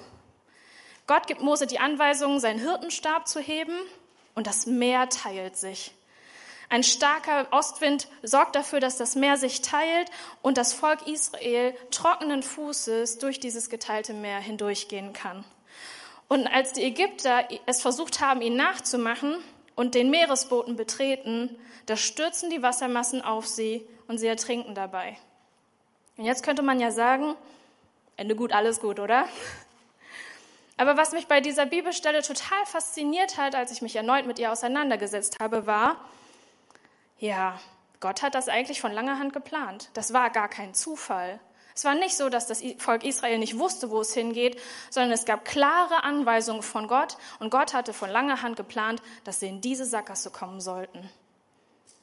Gott 1.06 1.26
gibt 1.26 1.42
Mose 1.42 1.66
die 1.66 1.78
Anweisung, 1.78 2.40
seinen 2.40 2.58
Hirtenstab 2.58 3.28
zu 3.28 3.40
heben 3.40 3.76
und 4.34 4.46
das 4.46 4.66
Meer 4.66 5.08
teilt 5.08 5.56
sich. 5.56 5.92
Ein 6.70 6.82
starker 6.82 7.46
Ostwind 7.50 8.08
sorgt 8.22 8.56
dafür, 8.56 8.80
dass 8.80 8.96
das 8.96 9.14
Meer 9.14 9.36
sich 9.36 9.60
teilt 9.60 10.10
und 10.40 10.56
das 10.56 10.72
Volk 10.72 11.06
Israel 11.06 11.74
trockenen 11.90 12.42
Fußes 12.42 13.18
durch 13.18 13.38
dieses 13.38 13.68
geteilte 13.68 14.14
Meer 14.14 14.40
hindurchgehen 14.40 15.12
kann. 15.12 15.44
Und 16.28 16.46
als 16.46 16.72
die 16.72 16.82
Ägypter 16.82 17.46
es 17.66 17.82
versucht 17.82 18.20
haben, 18.20 18.40
ihn 18.40 18.56
nachzumachen 18.56 19.36
und 19.76 19.94
den 19.94 20.10
Meeresboten 20.10 20.74
betreten, 20.74 21.54
da 21.86 21.96
stürzen 21.96 22.48
die 22.48 22.62
Wassermassen 22.62 23.20
auf 23.20 23.46
sie 23.46 23.86
und 24.08 24.18
sie 24.18 24.26
ertrinken 24.26 24.74
dabei. 24.74 25.18
Und 26.16 26.24
jetzt 26.24 26.42
könnte 26.42 26.62
man 26.62 26.80
ja 26.80 26.90
sagen, 26.90 27.36
Ende 28.16 28.36
gut, 28.36 28.52
alles 28.52 28.80
gut, 28.80 29.00
oder? 29.00 29.28
Aber 30.76 30.96
was 30.96 31.12
mich 31.12 31.28
bei 31.28 31.40
dieser 31.40 31.66
Bibelstelle 31.66 32.22
total 32.22 32.66
fasziniert 32.66 33.38
hat, 33.38 33.54
als 33.54 33.70
ich 33.70 33.82
mich 33.82 33.94
erneut 33.96 34.26
mit 34.26 34.38
ihr 34.38 34.50
auseinandergesetzt 34.50 35.38
habe, 35.40 35.66
war, 35.66 35.96
ja, 37.18 37.60
Gott 38.00 38.22
hat 38.22 38.34
das 38.34 38.48
eigentlich 38.48 38.80
von 38.80 38.92
langer 38.92 39.18
Hand 39.18 39.32
geplant. 39.32 39.90
Das 39.94 40.12
war 40.12 40.30
gar 40.30 40.48
kein 40.48 40.74
Zufall. 40.74 41.40
Es 41.76 41.84
war 41.84 41.94
nicht 41.94 42.16
so, 42.16 42.28
dass 42.28 42.46
das 42.46 42.62
Volk 42.78 43.04
Israel 43.04 43.38
nicht 43.38 43.58
wusste, 43.58 43.90
wo 43.90 44.00
es 44.00 44.14
hingeht, 44.14 44.60
sondern 44.90 45.12
es 45.12 45.24
gab 45.24 45.44
klare 45.44 46.04
Anweisungen 46.04 46.62
von 46.62 46.86
Gott 46.86 47.16
und 47.40 47.50
Gott 47.50 47.74
hatte 47.74 47.92
von 47.92 48.10
langer 48.10 48.42
Hand 48.42 48.56
geplant, 48.56 49.02
dass 49.24 49.40
sie 49.40 49.48
in 49.48 49.60
diese 49.60 49.84
Sackgasse 49.84 50.30
kommen 50.30 50.60
sollten. 50.60 51.08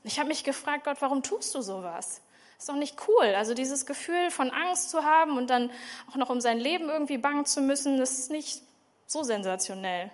Ich 0.04 0.20
habe 0.20 0.28
mich 0.28 0.44
gefragt, 0.44 0.84
Gott, 0.84 0.98
warum 1.02 1.24
tust 1.24 1.56
du 1.56 1.62
sowas? 1.62 2.22
Ist 2.62 2.70
doch 2.70 2.76
nicht 2.76 2.96
cool. 3.08 3.34
Also 3.34 3.56
dieses 3.56 3.88
Gefühl 3.88 4.30
von 4.30 4.52
Angst 4.52 4.92
zu 4.92 5.04
haben 5.04 5.36
und 5.36 5.50
dann 5.50 5.72
auch 6.12 6.16
noch 6.16 6.30
um 6.30 6.40
sein 6.40 6.60
Leben 6.60 6.90
irgendwie 6.90 7.18
bangen 7.18 7.48
zu 7.48 7.60
müssen, 7.60 7.98
das 7.98 8.20
ist 8.20 8.30
nicht 8.30 8.62
so 9.08 9.24
sensationell. 9.24 10.12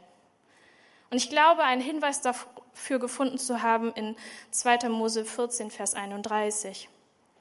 Und 1.10 1.18
ich 1.18 1.30
glaube, 1.30 1.64
einen 1.64 1.82
Hinweis 1.82 2.22
dafür 2.22 3.00
gefunden 3.00 3.38
zu 3.38 3.64
haben 3.64 3.92
in 3.96 4.16
2. 4.52 4.88
Mose 4.88 5.26
14, 5.26 5.72
Vers 5.72 5.94
31. 5.94 6.88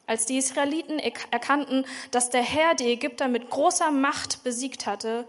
Als 0.09 0.27
die 0.27 0.39
Israeliten 0.39 0.99
erkannten, 0.99 1.87
dass 2.11 2.31
der 2.31 2.43
Herr 2.43 2.75
die 2.75 2.91
Ägypter 2.91 3.29
mit 3.29 3.49
großer 3.49 3.93
Macht 3.93 4.43
besiegt 4.43 4.87
hatte, 4.87 5.25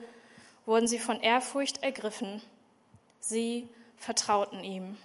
wurden 0.66 0.88
sie 0.88 0.98
von 0.98 1.22
Ehrfurcht 1.22 1.84
ergriffen. 1.84 2.42
Sie 3.20 3.70
vertrauten 3.96 4.64
ihm. 4.64 4.98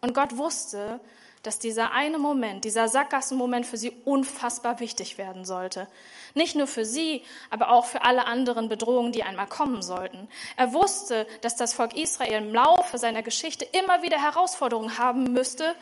Und 0.00 0.12
Gott 0.12 0.38
wusste, 0.38 0.98
dass 1.44 1.58
dieser 1.58 1.92
eine 1.92 2.18
Moment, 2.18 2.64
dieser 2.64 2.88
Sackgassenmoment 2.88 3.66
für 3.66 3.76
sie 3.76 3.92
unfassbar 4.04 4.80
wichtig 4.80 5.18
werden 5.18 5.44
sollte. 5.44 5.86
Nicht 6.34 6.56
nur 6.56 6.66
für 6.66 6.84
sie, 6.84 7.22
aber 7.50 7.70
auch 7.70 7.84
für 7.84 8.02
alle 8.02 8.26
anderen 8.26 8.68
Bedrohungen, 8.68 9.12
die 9.12 9.22
einmal 9.22 9.46
kommen 9.46 9.82
sollten. 9.82 10.26
Er 10.56 10.72
wusste, 10.72 11.26
dass 11.42 11.54
das 11.54 11.74
Volk 11.74 11.96
Israel 11.96 12.42
im 12.42 12.52
Laufe 12.52 12.98
seiner 12.98 13.22
Geschichte 13.22 13.64
immer 13.64 14.02
wieder 14.02 14.20
Herausforderungen 14.20 14.98
haben 14.98 15.32
müsste, 15.32 15.74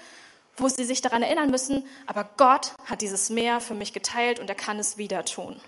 wo 0.57 0.69
sie 0.69 0.85
sich 0.85 1.01
daran 1.01 1.23
erinnern 1.23 1.51
müssen, 1.51 1.87
aber 2.07 2.29
Gott 2.37 2.73
hat 2.85 3.01
dieses 3.01 3.31
Meer 3.31 3.61
für 3.61 3.75
mich 3.75 3.93
geteilt 3.93 4.39
und 4.39 4.49
er 4.49 4.55
kann 4.55 4.79
es 4.79 4.99
wieder 4.99 5.25
tun. 5.25 5.59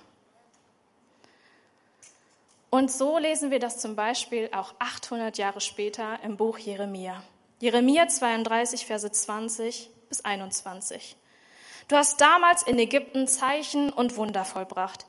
Und 2.74 2.90
so 2.90 3.18
lesen 3.18 3.52
wir 3.52 3.60
das 3.60 3.78
zum 3.78 3.94
Beispiel 3.94 4.50
auch 4.52 4.74
800 4.80 5.38
Jahre 5.38 5.60
später 5.60 6.18
im 6.24 6.36
Buch 6.36 6.58
Jeremia. 6.58 7.22
Jeremia 7.60 8.08
32, 8.08 8.86
Verse 8.86 9.10
20 9.10 9.90
bis 10.08 10.24
21. 10.24 11.16
Du 11.88 11.96
hast 11.96 12.20
damals 12.20 12.62
in 12.62 12.78
Ägypten 12.78 13.28
Zeichen 13.28 13.90
und 13.90 14.16
Wunder 14.16 14.44
vollbracht. 14.44 15.06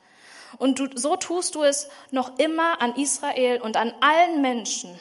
Und 0.58 0.78
du, 0.78 0.88
so 0.94 1.16
tust 1.16 1.54
du 1.54 1.62
es 1.62 1.88
noch 2.10 2.38
immer 2.38 2.80
an 2.80 2.94
Israel 2.96 3.60
und 3.60 3.76
an 3.76 3.94
allen 4.00 4.42
Menschen, 4.42 4.98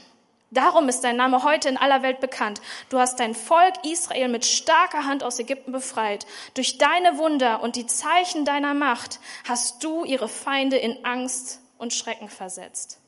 Darum 0.56 0.88
ist 0.88 1.04
dein 1.04 1.18
Name 1.18 1.44
heute 1.44 1.68
in 1.68 1.76
aller 1.76 2.02
Welt 2.02 2.22
bekannt. 2.22 2.62
Du 2.88 2.98
hast 2.98 3.20
dein 3.20 3.36
Volk 3.36 3.74
Israel 3.84 4.30
mit 4.30 4.46
starker 4.46 5.06
Hand 5.06 5.22
aus 5.22 5.38
Ägypten 5.38 5.74
befreit. 5.74 6.26
Durch 6.54 6.78
deine 6.78 7.18
Wunder 7.18 7.62
und 7.62 7.76
die 7.76 7.88
Zeichen 7.88 8.46
deiner 8.46 8.74
Macht 8.74 9.20
hast 9.46 9.84
du 9.84 10.06
ihre 10.06 10.30
Feinde 10.30 10.78
in 10.78 11.04
Angst 11.04 11.60
und 11.78 11.94
Schrecken 11.94 12.30
versetzt. 12.30 13.00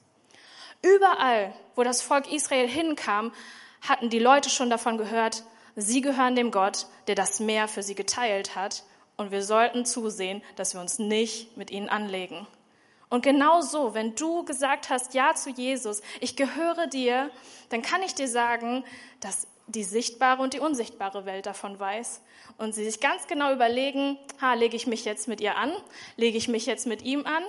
Überall, 0.82 1.54
wo 1.76 1.84
das 1.84 2.02
Volk 2.02 2.30
Israel 2.32 2.68
hinkam, 2.68 3.32
hatten 3.82 4.10
die 4.10 4.20
Leute 4.20 4.50
schon 4.50 4.70
davon 4.70 4.98
gehört, 4.98 5.44
sie 5.76 6.02
gehören 6.02 6.36
dem 6.36 6.52
Gott, 6.52 6.88
der 7.08 7.16
das 7.16 7.40
Meer 7.40 7.68
für 7.68 7.84
sie 7.84 7.96
geteilt 7.96 8.56
hat, 8.56 8.84
und 9.18 9.32
wir 9.32 9.42
sollten 9.42 9.84
zusehen, 9.84 10.44
dass 10.56 10.76
wir 10.76 10.82
uns 10.82 11.00
nicht 11.00 11.58
mit 11.58 11.72
ihnen 11.72 11.90
anlegen. 11.90 12.48
Und 13.10 13.24
genau 13.24 13.62
so, 13.62 13.94
wenn 13.94 14.16
du 14.16 14.46
gesagt 14.46 14.90
hast, 14.90 15.14
ja 15.14 15.34
zu 15.34 15.50
Jesus, 15.50 16.02
ich 16.20 16.36
gehöre 16.36 16.88
dir, 16.88 17.32
dann 17.70 17.82
kann 17.82 18.04
ich 18.04 18.14
dir 18.14 18.28
sagen, 18.28 18.84
dass 19.20 19.48
die 19.66 19.84
sichtbare 19.84 20.42
und 20.42 20.54
die 20.54 20.60
unsichtbare 20.60 21.26
Welt 21.26 21.46
davon 21.46 21.80
weiß. 21.80 22.22
Und 22.58 22.76
sie 22.76 22.86
sich 22.86 23.00
ganz 23.00 23.28
genau 23.28 23.52
überlegen, 23.54 24.18
ha, 24.42 24.54
lege 24.54 24.76
ich 24.76 24.88
mich 24.88 25.04
jetzt 25.04 25.28
mit 25.28 25.42
ihr 25.42 25.58
an? 25.58 25.74
Lege 26.16 26.38
ich 26.38 26.48
mich 26.48 26.66
jetzt 26.66 26.86
mit 26.86 27.02
ihm 27.02 27.26
an? 27.26 27.44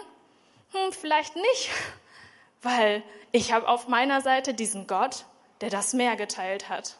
Hm, 0.72 0.92
vielleicht 0.92 1.36
nicht, 1.36 1.70
weil 2.62 3.02
ich 3.32 3.52
habe 3.52 3.68
auf 3.68 3.88
meiner 3.88 4.20
Seite 4.20 4.54
diesen 4.54 4.86
Gott, 4.86 5.26
der 5.60 5.70
das 5.70 5.92
Meer 5.92 6.16
geteilt 6.16 6.68
hat. 6.68 6.96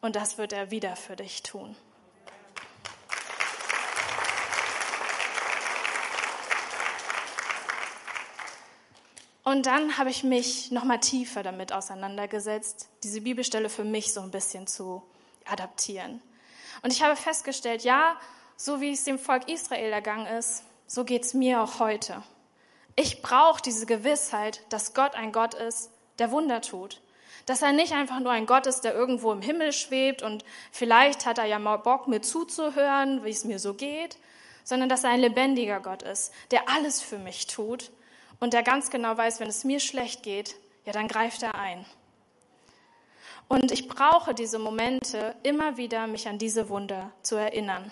Und 0.00 0.16
das 0.16 0.38
wird 0.38 0.52
er 0.52 0.70
wieder 0.70 0.96
für 0.96 1.16
dich 1.16 1.42
tun. 1.42 1.76
Und 9.42 9.66
dann 9.66 9.98
habe 9.98 10.10
ich 10.10 10.22
mich 10.22 10.70
noch 10.70 10.84
mal 10.84 10.98
tiefer 10.98 11.42
damit 11.42 11.72
auseinandergesetzt, 11.72 12.88
diese 13.02 13.22
Bibelstelle 13.22 13.68
für 13.68 13.84
mich 13.84 14.12
so 14.12 14.20
ein 14.20 14.30
bisschen 14.30 14.66
zu 14.66 15.02
adaptieren. 15.44 16.22
Und 16.82 16.92
ich 16.92 17.02
habe 17.02 17.16
festgestellt, 17.16 17.82
ja, 17.82 18.16
so 18.56 18.80
wie 18.80 18.92
es 18.92 19.04
dem 19.04 19.18
Volk 19.18 19.48
Israel 19.48 19.92
ergangen 19.92 20.26
ist, 20.26 20.62
so 20.86 21.04
geht 21.04 21.24
es 21.24 21.34
mir 21.34 21.62
auch 21.62 21.80
heute. 21.80 22.22
Ich 22.96 23.22
brauche 23.22 23.62
diese 23.62 23.86
Gewissheit, 23.86 24.60
dass 24.68 24.94
Gott 24.94 25.14
ein 25.14 25.32
Gott 25.32 25.54
ist, 25.54 25.90
der 26.18 26.30
Wunder 26.30 26.60
tut. 26.60 27.00
Dass 27.46 27.62
er 27.62 27.72
nicht 27.72 27.92
einfach 27.92 28.20
nur 28.20 28.32
ein 28.32 28.46
Gott 28.46 28.66
ist, 28.66 28.82
der 28.82 28.94
irgendwo 28.94 29.32
im 29.32 29.42
Himmel 29.42 29.72
schwebt 29.72 30.22
und 30.22 30.44
vielleicht 30.72 31.26
hat 31.26 31.38
er 31.38 31.46
ja 31.46 31.58
mal 31.58 31.76
Bock, 31.76 32.08
mir 32.08 32.20
zuzuhören, 32.20 33.24
wie 33.24 33.30
es 33.30 33.44
mir 33.44 33.58
so 33.58 33.74
geht, 33.74 34.18
sondern 34.64 34.88
dass 34.88 35.04
er 35.04 35.10
ein 35.10 35.20
lebendiger 35.20 35.80
Gott 35.80 36.02
ist, 36.02 36.32
der 36.50 36.68
alles 36.68 37.00
für 37.00 37.18
mich 37.18 37.46
tut 37.46 37.90
und 38.38 38.52
der 38.52 38.62
ganz 38.62 38.90
genau 38.90 39.16
weiß, 39.16 39.40
wenn 39.40 39.48
es 39.48 39.64
mir 39.64 39.80
schlecht 39.80 40.22
geht, 40.22 40.56
ja, 40.84 40.92
dann 40.92 41.08
greift 41.08 41.42
er 41.42 41.54
ein. 41.54 41.84
Und 43.48 43.72
ich 43.72 43.88
brauche 43.88 44.32
diese 44.32 44.58
Momente 44.58 45.34
immer 45.42 45.76
wieder, 45.76 46.06
mich 46.06 46.28
an 46.28 46.38
diese 46.38 46.68
Wunder 46.68 47.10
zu 47.22 47.34
erinnern. 47.34 47.90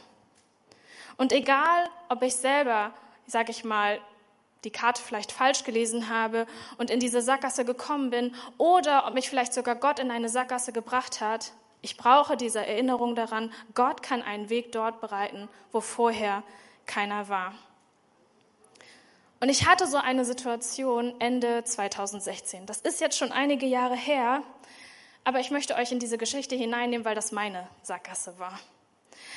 Und 1.16 1.32
egal, 1.32 1.90
ob 2.08 2.22
ich 2.22 2.36
selber, 2.36 2.92
sag 3.26 3.48
ich 3.48 3.64
mal, 3.64 4.00
die 4.64 4.70
Karte 4.70 5.02
vielleicht 5.02 5.32
falsch 5.32 5.64
gelesen 5.64 6.08
habe 6.08 6.46
und 6.78 6.90
in 6.90 7.00
diese 7.00 7.22
Sackgasse 7.22 7.64
gekommen 7.64 8.10
bin 8.10 8.34
oder 8.56 9.06
ob 9.06 9.14
mich 9.14 9.28
vielleicht 9.28 9.54
sogar 9.54 9.76
Gott 9.76 9.98
in 9.98 10.10
eine 10.10 10.28
Sackgasse 10.28 10.72
gebracht 10.72 11.20
hat, 11.20 11.52
ich 11.80 11.96
brauche 11.96 12.36
diese 12.36 12.64
Erinnerung 12.66 13.14
daran, 13.14 13.52
Gott 13.74 14.02
kann 14.02 14.22
einen 14.22 14.50
Weg 14.50 14.72
dort 14.72 15.00
bereiten, 15.00 15.48
wo 15.70 15.80
vorher 15.80 16.42
keiner 16.86 17.28
war. 17.28 17.54
Und 19.40 19.48
ich 19.48 19.68
hatte 19.68 19.86
so 19.86 19.98
eine 19.98 20.24
Situation 20.24 21.14
Ende 21.20 21.62
2016. 21.62 22.66
Das 22.66 22.80
ist 22.80 23.00
jetzt 23.00 23.16
schon 23.16 23.30
einige 23.30 23.66
Jahre 23.66 23.94
her, 23.94 24.42
aber 25.22 25.38
ich 25.38 25.52
möchte 25.52 25.76
euch 25.76 25.92
in 25.92 26.00
diese 26.00 26.18
Geschichte 26.18 26.56
hineinnehmen, 26.56 27.04
weil 27.04 27.14
das 27.14 27.30
meine 27.30 27.68
Sackgasse 27.82 28.38
war. 28.40 28.58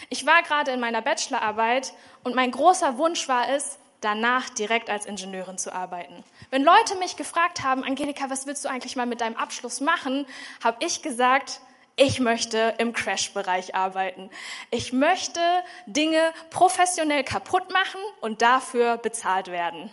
Ich 0.09 0.25
war 0.25 0.41
gerade 0.41 0.71
in 0.71 0.79
meiner 0.79 1.01
Bachelorarbeit 1.01 1.93
und 2.23 2.33
mein 2.33 2.49
großer 2.49 2.97
Wunsch 2.97 3.27
war 3.27 3.49
es, 3.49 3.77
danach 4.01 4.49
direkt 4.49 4.89
als 4.89 5.05
Ingenieurin 5.05 5.57
zu 5.57 5.73
arbeiten. 5.73 6.23
Wenn 6.49 6.63
Leute 6.63 6.95
mich 6.95 7.15
gefragt 7.15 7.63
haben, 7.63 7.83
Angelika, 7.83 8.29
was 8.29 8.47
willst 8.47 8.65
du 8.65 8.69
eigentlich 8.69 8.95
mal 8.95 9.05
mit 9.05 9.21
deinem 9.21 9.37
Abschluss 9.37 9.79
machen, 9.79 10.25
habe 10.63 10.83
ich 10.83 11.01
gesagt, 11.01 11.61
ich 11.95 12.19
möchte 12.19 12.73
im 12.79 12.93
Crash-Bereich 12.93 13.75
arbeiten. 13.75 14.29
Ich 14.71 14.91
möchte 14.91 15.39
Dinge 15.85 16.33
professionell 16.49 17.23
kaputt 17.23 17.71
machen 17.71 18.01
und 18.21 18.41
dafür 18.41 18.97
bezahlt 18.97 19.47
werden. 19.47 19.91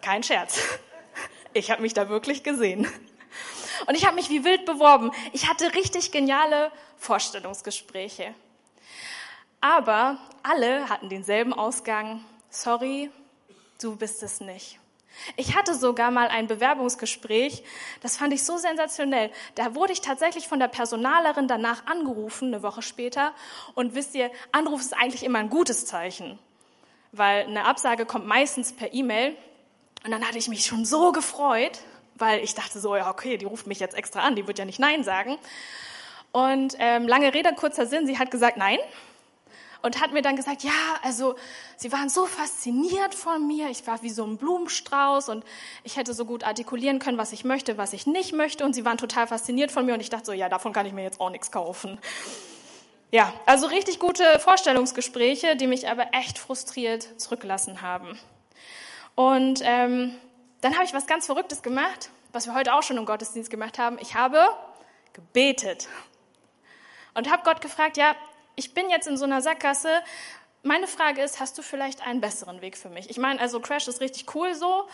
Kein 0.00 0.22
Scherz. 0.22 0.60
Ich 1.52 1.70
habe 1.70 1.82
mich 1.82 1.94
da 1.94 2.08
wirklich 2.08 2.42
gesehen. 2.42 2.86
Und 3.86 3.94
ich 3.94 4.06
habe 4.06 4.14
mich 4.14 4.30
wie 4.30 4.44
wild 4.44 4.64
beworben. 4.64 5.10
Ich 5.32 5.48
hatte 5.48 5.74
richtig 5.74 6.12
geniale 6.12 6.70
Vorstellungsgespräche. 6.96 8.34
Aber 9.60 10.18
alle 10.42 10.88
hatten 10.88 11.08
denselben 11.08 11.52
Ausgang. 11.52 12.24
Sorry, 12.50 13.10
du 13.80 13.96
bist 13.96 14.22
es 14.22 14.40
nicht. 14.40 14.78
Ich 15.36 15.56
hatte 15.56 15.74
sogar 15.74 16.10
mal 16.10 16.28
ein 16.28 16.46
Bewerbungsgespräch, 16.46 17.62
das 18.02 18.16
fand 18.16 18.34
ich 18.34 18.44
so 18.44 18.58
sensationell. 18.58 19.30
Da 19.54 19.74
wurde 19.74 19.92
ich 19.92 20.02
tatsächlich 20.02 20.46
von 20.46 20.58
der 20.58 20.68
Personalerin 20.68 21.48
danach 21.48 21.86
angerufen, 21.86 22.48
eine 22.48 22.62
Woche 22.62 22.82
später. 22.82 23.32
Und 23.74 23.94
wisst 23.94 24.14
ihr, 24.14 24.30
Anruf 24.52 24.80
ist 24.80 24.94
eigentlich 24.94 25.24
immer 25.24 25.38
ein 25.38 25.48
gutes 25.48 25.86
Zeichen, 25.86 26.38
weil 27.12 27.44
eine 27.44 27.64
Absage 27.64 28.04
kommt 28.04 28.26
meistens 28.26 28.72
per 28.72 28.92
E-Mail. 28.92 29.36
Und 30.04 30.10
dann 30.10 30.26
hatte 30.26 30.38
ich 30.38 30.48
mich 30.48 30.66
schon 30.66 30.84
so 30.84 31.12
gefreut, 31.12 31.80
weil 32.14 32.44
ich 32.44 32.54
dachte 32.54 32.78
so, 32.78 32.94
ja, 32.94 33.10
okay, 33.10 33.38
die 33.38 33.46
ruft 33.46 33.66
mich 33.66 33.80
jetzt 33.80 33.96
extra 33.96 34.20
an, 34.20 34.36
die 34.36 34.46
wird 34.46 34.58
ja 34.58 34.64
nicht 34.64 34.78
Nein 34.78 35.02
sagen. 35.02 35.38
Und 36.30 36.76
ähm, 36.78 37.08
lange 37.08 37.32
Rede, 37.32 37.54
kurzer 37.54 37.86
Sinn, 37.86 38.06
sie 38.06 38.18
hat 38.18 38.30
gesagt 38.30 38.58
Nein 38.58 38.78
und 39.82 40.00
hat 40.00 40.12
mir 40.12 40.22
dann 40.22 40.36
gesagt, 40.36 40.62
ja, 40.62 40.72
also 41.02 41.36
sie 41.76 41.92
waren 41.92 42.08
so 42.08 42.26
fasziniert 42.26 43.14
von 43.14 43.46
mir, 43.46 43.68
ich 43.68 43.86
war 43.86 44.02
wie 44.02 44.10
so 44.10 44.24
ein 44.24 44.36
Blumenstrauß 44.36 45.28
und 45.28 45.44
ich 45.84 45.96
hätte 45.96 46.14
so 46.14 46.24
gut 46.24 46.44
artikulieren 46.44 46.98
können, 46.98 47.18
was 47.18 47.32
ich 47.32 47.44
möchte, 47.44 47.78
was 47.78 47.92
ich 47.92 48.06
nicht 48.06 48.32
möchte 48.32 48.64
und 48.64 48.74
sie 48.74 48.84
waren 48.84 48.98
total 48.98 49.26
fasziniert 49.26 49.70
von 49.70 49.86
mir 49.86 49.94
und 49.94 50.00
ich 50.00 50.10
dachte 50.10 50.26
so, 50.26 50.32
ja, 50.32 50.48
davon 50.48 50.72
kann 50.72 50.86
ich 50.86 50.92
mir 50.92 51.02
jetzt 51.02 51.20
auch 51.20 51.30
nichts 51.30 51.50
kaufen. 51.50 51.98
Ja, 53.12 53.32
also 53.46 53.66
richtig 53.66 54.00
gute 54.00 54.38
Vorstellungsgespräche, 54.40 55.56
die 55.56 55.68
mich 55.68 55.88
aber 55.88 56.12
echt 56.12 56.38
frustriert 56.38 57.20
zurückgelassen 57.20 57.80
haben. 57.80 58.18
Und 59.14 59.60
ähm, 59.62 60.14
dann 60.60 60.74
habe 60.74 60.84
ich 60.84 60.92
was 60.92 61.06
ganz 61.06 61.26
Verrücktes 61.26 61.62
gemacht, 61.62 62.10
was 62.32 62.46
wir 62.46 62.54
heute 62.54 62.74
auch 62.74 62.82
schon 62.82 62.96
im 62.96 63.06
Gottesdienst 63.06 63.50
gemacht 63.50 63.78
haben. 63.78 63.98
Ich 64.00 64.14
habe 64.14 64.46
gebetet 65.12 65.88
und 67.14 67.30
habe 67.30 67.42
Gott 67.44 67.60
gefragt, 67.60 67.96
ja, 67.96 68.14
ich 68.56 68.74
bin 68.74 68.90
jetzt 68.90 69.06
in 69.06 69.16
so 69.16 69.24
einer 69.24 69.42
Sackgasse. 69.42 70.02
Meine 70.62 70.88
Frage 70.88 71.22
ist, 71.22 71.38
hast 71.38 71.56
du 71.58 71.62
vielleicht 71.62 72.04
einen 72.04 72.20
besseren 72.20 72.60
Weg 72.62 72.76
für 72.76 72.88
mich? 72.88 73.08
Ich 73.10 73.18
meine, 73.18 73.38
also 73.38 73.60
Crash 73.60 73.86
ist 73.86 74.00
richtig 74.00 74.34
cool 74.34 74.54
so, 74.54 74.88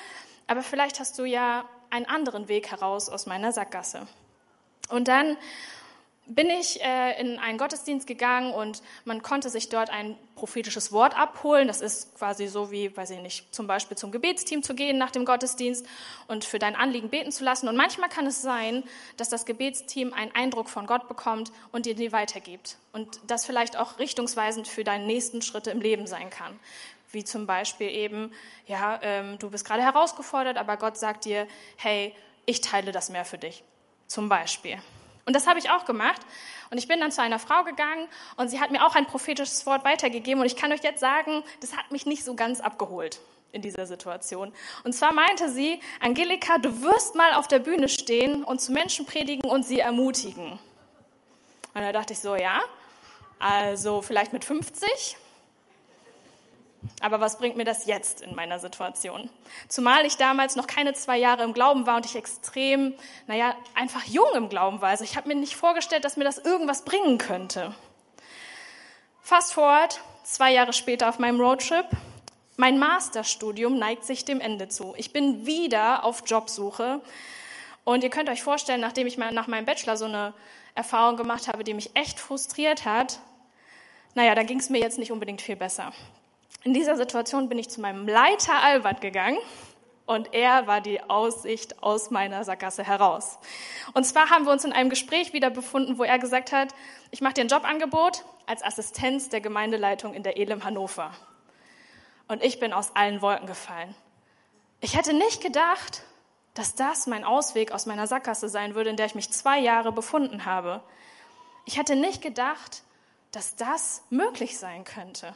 aber 0.49 0.63
vielleicht 0.63 1.01
hast 1.01 1.19
du 1.19 1.25
ja 1.25 1.65
einen 1.89 2.07
anderen 2.07 2.49
Weg 2.49 2.71
heraus 2.71 3.09
aus 3.09 3.27
meiner 3.27 3.53
Sackgasse. 3.53 4.07
Und 4.89 5.09
dann 5.09 5.37
bin 6.35 6.51
ich 6.51 6.83
äh, 6.83 7.21
in 7.21 7.39
einen 7.39 7.59
Gottesdienst 7.59 8.07
gegangen 8.07 8.53
und 8.53 8.83
man 9.05 9.23
konnte 9.23 9.51
sich 9.51 9.69
dort 9.69 9.91
ein 9.91 10.17
prophetisches 10.35 10.93
Wort 10.93 11.17
abholen. 11.17 11.69
Das 11.69 11.81
ist 11.81 12.15
quasi 12.17 12.47
so 12.47 12.71
wie, 12.71 12.97
weiß 12.97 13.11
ich 13.11 13.21
nicht, 13.21 13.55
zum 13.55 13.67
Beispiel 13.67 13.97
zum 13.97 14.11
Gebetsteam 14.11 14.63
zu 14.63 14.75
gehen 14.75 14.99
nach 14.99 15.11
dem 15.11 15.25
Gottesdienst 15.25 15.87
und 16.29 16.45
für 16.45 16.59
dein 16.59 16.77
Anliegen 16.77 17.11
beten 17.11 17.33
zu 17.33 17.45
lassen. 17.45 17.69
Und 17.69 17.77
manchmal 17.77 18.09
kann 18.09 18.27
es 18.27 18.43
sein, 18.43 18.85
dass 19.17 19.29
das 19.29 19.47
Gebetsteam 19.47 20.13
einen 20.13 20.35
Eindruck 20.35 20.69
von 20.69 20.87
Gott 20.87 21.09
bekommt 21.09 21.53
und 21.71 21.87
dir 21.87 21.95
die 21.95 22.13
weitergibt. 22.13 22.77
Und 22.93 23.21
das 23.27 23.45
vielleicht 23.45 23.77
auch 23.77 23.99
richtungsweisend 23.99 24.69
für 24.69 24.85
deine 24.85 25.07
nächsten 25.07 25.43
Schritte 25.43 25.71
im 25.71 25.81
Leben 25.81 26.07
sein 26.07 26.31
kann. 26.31 26.59
Wie 27.11 27.25
zum 27.25 27.47
Beispiel 27.47 27.89
eben, 27.89 28.33
ja, 28.67 28.99
ähm, 29.03 29.39
du 29.39 29.51
bist 29.51 29.67
gerade 29.67 29.83
herausgefordert, 29.83 30.57
aber 30.57 30.77
Gott 30.77 30.97
sagt 30.97 31.27
dir, 31.27 31.47
hey, 31.77 32.15
ich 32.47 32.63
teile 32.63 32.91
das 32.91 33.11
mehr 33.11 33.25
für 33.25 33.39
dich. 33.39 33.63
Zum 34.07 34.29
Beispiel. 34.29 34.79
Und 35.25 35.37
das 35.37 35.47
habe 35.47 35.59
ich 35.59 35.71
auch 35.71 35.85
gemacht. 35.85 36.21
Und 36.71 36.79
ich 36.79 36.89
bin 36.89 37.01
dann 37.01 37.13
zu 37.13 37.23
einer 37.23 37.39
Frau 37.39 37.65
gegangen 37.65 38.09
und 38.37 38.49
sie 38.49 38.61
hat 38.61 38.71
mir 38.71 38.85
auch 38.85 38.95
ein 38.95 39.07
prophetisches 39.07 39.67
Wort 39.67 39.85
weitergegeben. 39.85 40.41
Und 40.41 40.47
ich 40.47 40.57
kann 40.57 40.73
euch 40.73 40.83
jetzt 40.83 41.01
sagen, 41.01 41.45
das 41.61 41.77
hat 41.77 41.93
mich 41.93 42.07
nicht 42.07 42.25
so 42.25 42.35
ganz 42.35 42.61
abgeholt 42.61 43.21
in 43.53 43.63
dieser 43.63 43.87
Situation. 43.87 44.53
Und 44.83 44.95
zwar 44.95 45.13
meinte 45.13 45.49
sie, 45.51 45.81
Angelika, 46.01 46.59
du 46.59 46.83
wirst 46.83 47.15
mal 47.15 47.35
auf 47.35 47.47
der 47.47 47.59
Bühne 47.59 47.89
stehen 47.89 48.43
und 48.43 48.61
zu 48.61 48.73
Menschen 48.73 49.07
predigen 49.07 49.49
und 49.49 49.65
sie 49.65 49.79
ermutigen. 49.79 50.59
Und 51.75 51.81
da 51.81 51.93
dachte 51.93 52.15
ich 52.15 52.19
so, 52.19 52.35
ja, 52.35 52.61
also 53.39 54.03
vielleicht 54.03 54.33
mit 54.33 54.45
50 54.45 55.17
aber 57.01 57.21
was 57.21 57.39
bringt 57.39 57.57
mir 57.57 57.65
das 57.65 57.87
jetzt 57.87 58.21
in 58.21 58.35
meiner 58.35 58.59
Situation? 58.59 59.31
Zumal 59.69 60.05
ich 60.05 60.17
damals 60.17 60.57
noch 60.57 60.67
keine 60.67 60.95
zwei 60.95 61.19
Jahre 61.19 61.45
im 61.45 61.53
Glauben 61.53 61.87
war 61.87 61.97
und 61.97 62.07
ich 62.07 62.17
extrem, 62.17 62.95
naja, 63.27 63.55
einfach 63.75 64.05
jung 64.05 64.29
im 64.35 64.49
Glauben 64.49 64.81
war. 64.81 64.91
Also 64.91 65.05
ich 65.05 65.17
habe 65.17 65.29
mir 65.29 65.35
nicht 65.35 65.57
vorgestellt, 65.57 66.05
dass 66.05 66.17
mir 66.17 66.25
das 66.25 66.39
irgendwas 66.39 66.85
bringen 66.85 67.19
könnte. 67.19 67.75
Fast 69.21 69.55
forward, 69.55 70.01
zwei 70.25 70.53
Jahre 70.53 70.73
später 70.73 71.09
auf 71.09 71.19
meinem 71.19 71.41
Roadtrip. 71.41 71.87
Mein 72.57 72.79
Masterstudium 72.79 73.79
neigt 73.79 74.05
sich 74.05 74.25
dem 74.25 74.41
Ende 74.41 74.69
zu. 74.69 74.95
Ich 74.97 75.13
bin 75.13 75.47
wieder 75.47 76.05
auf 76.05 76.23
Jobsuche. 76.27 77.01
Und 77.85 78.05
ihr 78.05 78.11
könnt 78.11 78.29
euch 78.29 78.43
vorstellen, 78.43 78.81
nachdem 78.81 79.07
ich 79.07 79.19
nach 79.19 79.47
meinem 79.49 79.65
Bachelor 79.65 79.97
so 79.97 80.05
eine 80.05 80.35
Erfahrung 80.75 81.17
gemacht 81.17 81.49
habe, 81.49 81.65
die 81.65 81.75
mich 81.75 81.97
echt 81.97 82.21
frustriert 82.21 82.85
hat, 82.85 83.19
naja, 84.15 84.35
da 84.35 84.43
ging 84.43 84.61
es 84.61 84.71
mir 84.71 84.79
jetzt 84.81 84.99
nicht 84.99 85.11
unbedingt 85.11 85.43
viel 85.43 85.57
besser. 85.57 85.93
In 86.65 86.75
dieser 86.75 86.97
Situation 86.97 87.49
bin 87.49 87.59
ich 87.59 87.71
zu 87.71 87.81
meinem 87.81 88.07
Leiter 88.07 88.63
Albert 88.63 89.01
gegangen 89.01 89.39
und 90.07 90.33
er 90.33 90.69
war 90.69 90.81
die 90.81 91.03
Aussicht 91.03 91.83
aus 91.83 92.11
meiner 92.11 92.45
Sackgasse 92.45 92.85
heraus. 92.85 93.39
Und 93.95 94.05
zwar 94.05 94.31
haben 94.31 94.45
wir 94.45 94.53
uns 94.53 94.65
in 94.65 94.73
einem 94.73 94.89
Gespräch 94.89 95.33
wieder 95.33 95.51
befunden, 95.51 95.99
wo 95.99 96.05
er 96.05 96.21
gesagt 96.21 96.53
hat, 96.53 96.73
ich 97.11 97.21
mache 97.21 97.35
dir 97.35 97.41
ein 97.43 97.49
Jobangebot 97.49 98.25
als 98.47 98.63
Assistenz 98.63 99.29
der 99.29 99.41
Gemeindeleitung 99.41 100.15
in 100.15 100.23
der 100.23 100.37
Elem 100.37 100.63
Hannover. 100.65 101.13
Und 102.29 102.45
ich 102.45 102.61
bin 102.61 102.73
aus 102.73 102.95
allen 102.95 103.23
Wolken 103.23 103.49
gefallen. 103.49 103.95
Ich 104.81 104.97
hätte 104.97 105.15
nicht 105.15 105.43
gedacht, 105.43 106.05
dass 106.55 106.77
das 106.77 107.09
mein 107.09 107.25
Ausweg 107.25 107.73
aus 107.73 107.87
meiner 107.87 108.07
Sackgasse 108.07 108.49
sein 108.49 108.77
würde, 108.77 108.91
in 108.91 108.97
der 108.97 109.07
ich 109.07 109.17
mich 109.17 109.33
zwei 109.33 109.59
Jahre 109.59 109.91
befunden 109.91 110.45
habe. 110.45 110.81
Ich 111.65 111.77
hätte 111.77 111.97
nicht 111.97 112.23
gedacht, 112.23 112.83
dass 113.33 113.57
das 113.57 114.05
möglich 114.11 114.59
sein 114.59 114.85
könnte. 114.85 115.35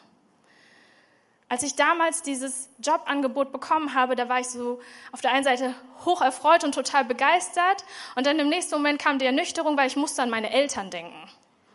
Als 1.48 1.62
ich 1.62 1.76
damals 1.76 2.22
dieses 2.22 2.68
Jobangebot 2.78 3.52
bekommen 3.52 3.94
habe, 3.94 4.16
da 4.16 4.28
war 4.28 4.40
ich 4.40 4.48
so 4.48 4.80
auf 5.12 5.20
der 5.20 5.32
einen 5.32 5.44
Seite 5.44 5.74
hoch 6.04 6.20
erfreut 6.20 6.64
und 6.64 6.74
total 6.74 7.04
begeistert. 7.04 7.84
Und 8.16 8.26
dann 8.26 8.38
im 8.40 8.48
nächsten 8.48 8.74
Moment 8.74 9.00
kam 9.00 9.20
die 9.20 9.26
Ernüchterung, 9.26 9.76
weil 9.76 9.86
ich 9.86 9.96
musste 9.96 10.22
an 10.22 10.30
meine 10.30 10.50
Eltern 10.50 10.90
denken. 10.90 11.30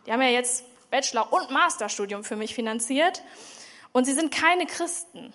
Die 0.06 0.12
haben 0.12 0.20
ja 0.20 0.28
jetzt 0.28 0.64
Bachelor- 0.90 1.32
und 1.32 1.50
Masterstudium 1.50 2.22
für 2.22 2.36
mich 2.36 2.54
finanziert. 2.54 3.22
Und 3.92 4.04
sie 4.04 4.12
sind 4.12 4.30
keine 4.30 4.66
Christen. 4.66 5.32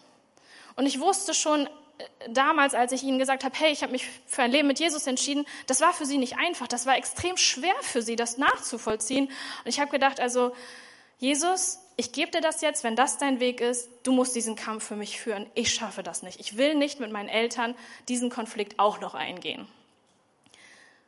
Und 0.75 0.85
ich 0.85 0.99
wusste 0.99 1.33
schon 1.33 1.65
äh, 1.65 2.29
damals, 2.29 2.75
als 2.75 2.91
ich 2.91 3.01
ihnen 3.01 3.17
gesagt 3.17 3.43
habe, 3.43 3.55
hey, 3.57 3.71
ich 3.71 3.81
habe 3.81 3.91
mich 3.91 4.07
für 4.27 4.43
ein 4.43 4.51
Leben 4.51 4.67
mit 4.67 4.79
Jesus 4.79 5.07
entschieden, 5.07 5.47
das 5.65 5.81
war 5.81 5.93
für 5.93 6.05
sie 6.05 6.19
nicht 6.19 6.37
einfach. 6.37 6.67
Das 6.67 6.85
war 6.85 6.95
extrem 6.95 7.37
schwer 7.37 7.73
für 7.81 8.03
sie, 8.03 8.15
das 8.15 8.37
nachzuvollziehen. 8.37 9.25
Und 9.25 9.67
ich 9.67 9.79
habe 9.79 9.89
gedacht, 9.89 10.19
also 10.19 10.53
Jesus, 11.17 11.79
ich 11.99 12.11
gebe 12.11 12.29
dir 12.29 12.41
das 12.41 12.61
jetzt, 12.61 12.83
wenn 12.83 12.95
das 12.95 13.17
dein 13.17 13.39
Weg 13.39 13.59
ist, 13.59 13.89
du 14.03 14.11
musst 14.11 14.35
diesen 14.35 14.55
Kampf 14.55 14.85
für 14.85 14.95
mich 14.95 15.19
führen. 15.19 15.47
Ich 15.55 15.73
schaffe 15.73 16.03
das 16.03 16.21
nicht. 16.21 16.39
Ich 16.39 16.55
will 16.55 16.75
nicht 16.75 16.99
mit 16.99 17.11
meinen 17.11 17.27
Eltern 17.27 17.73
diesen 18.07 18.29
Konflikt 18.29 18.77
auch 18.77 19.01
noch 19.01 19.15
eingehen. 19.15 19.67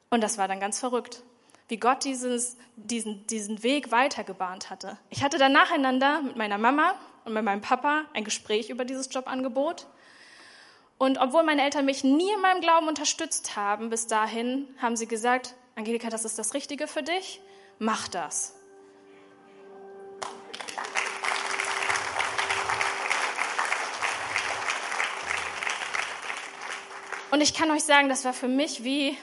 Und 0.09 0.21
das 0.21 0.39
war 0.39 0.47
dann 0.47 0.59
ganz 0.59 0.79
verrückt, 0.79 1.21
wie 1.67 1.77
Gott 1.77 2.03
dieses, 2.03 2.57
diesen, 2.75 3.27
diesen 3.27 3.61
Weg 3.61 3.91
weitergebahnt 3.91 4.71
hatte. 4.71 4.97
Ich 5.11 5.23
hatte 5.23 5.37
dann 5.37 5.53
nacheinander 5.53 6.23
mit 6.23 6.35
meiner 6.35 6.57
Mama 6.57 6.95
und 7.23 7.33
mit 7.33 7.43
meinem 7.43 7.61
Papa 7.61 8.05
ein 8.13 8.23
Gespräch 8.23 8.71
über 8.71 8.83
dieses 8.83 9.13
Jobangebot. 9.13 9.85
Und 10.97 11.19
obwohl 11.19 11.43
meine 11.43 11.61
Eltern 11.61 11.85
mich 11.85 12.03
nie 12.03 12.33
in 12.33 12.41
meinem 12.41 12.61
Glauben 12.61 12.87
unterstützt 12.87 13.55
haben 13.55 13.91
bis 13.91 14.07
dahin, 14.07 14.67
haben 14.81 14.95
sie 14.95 15.07
gesagt, 15.07 15.53
Angelika, 15.75 16.09
das 16.09 16.25
ist 16.25 16.39
das 16.39 16.55
Richtige 16.55 16.87
für 16.87 17.03
dich, 17.03 17.39
mach 17.77 18.07
das. 18.07 18.58
Und 27.31 27.41
ich 27.41 27.53
kann 27.53 27.69
euch 27.71 27.83
sagen, 27.83 28.09
das 28.09 28.25
war 28.25 28.33
für 28.33 28.47
mich 28.47 28.83
wie 28.83 29.15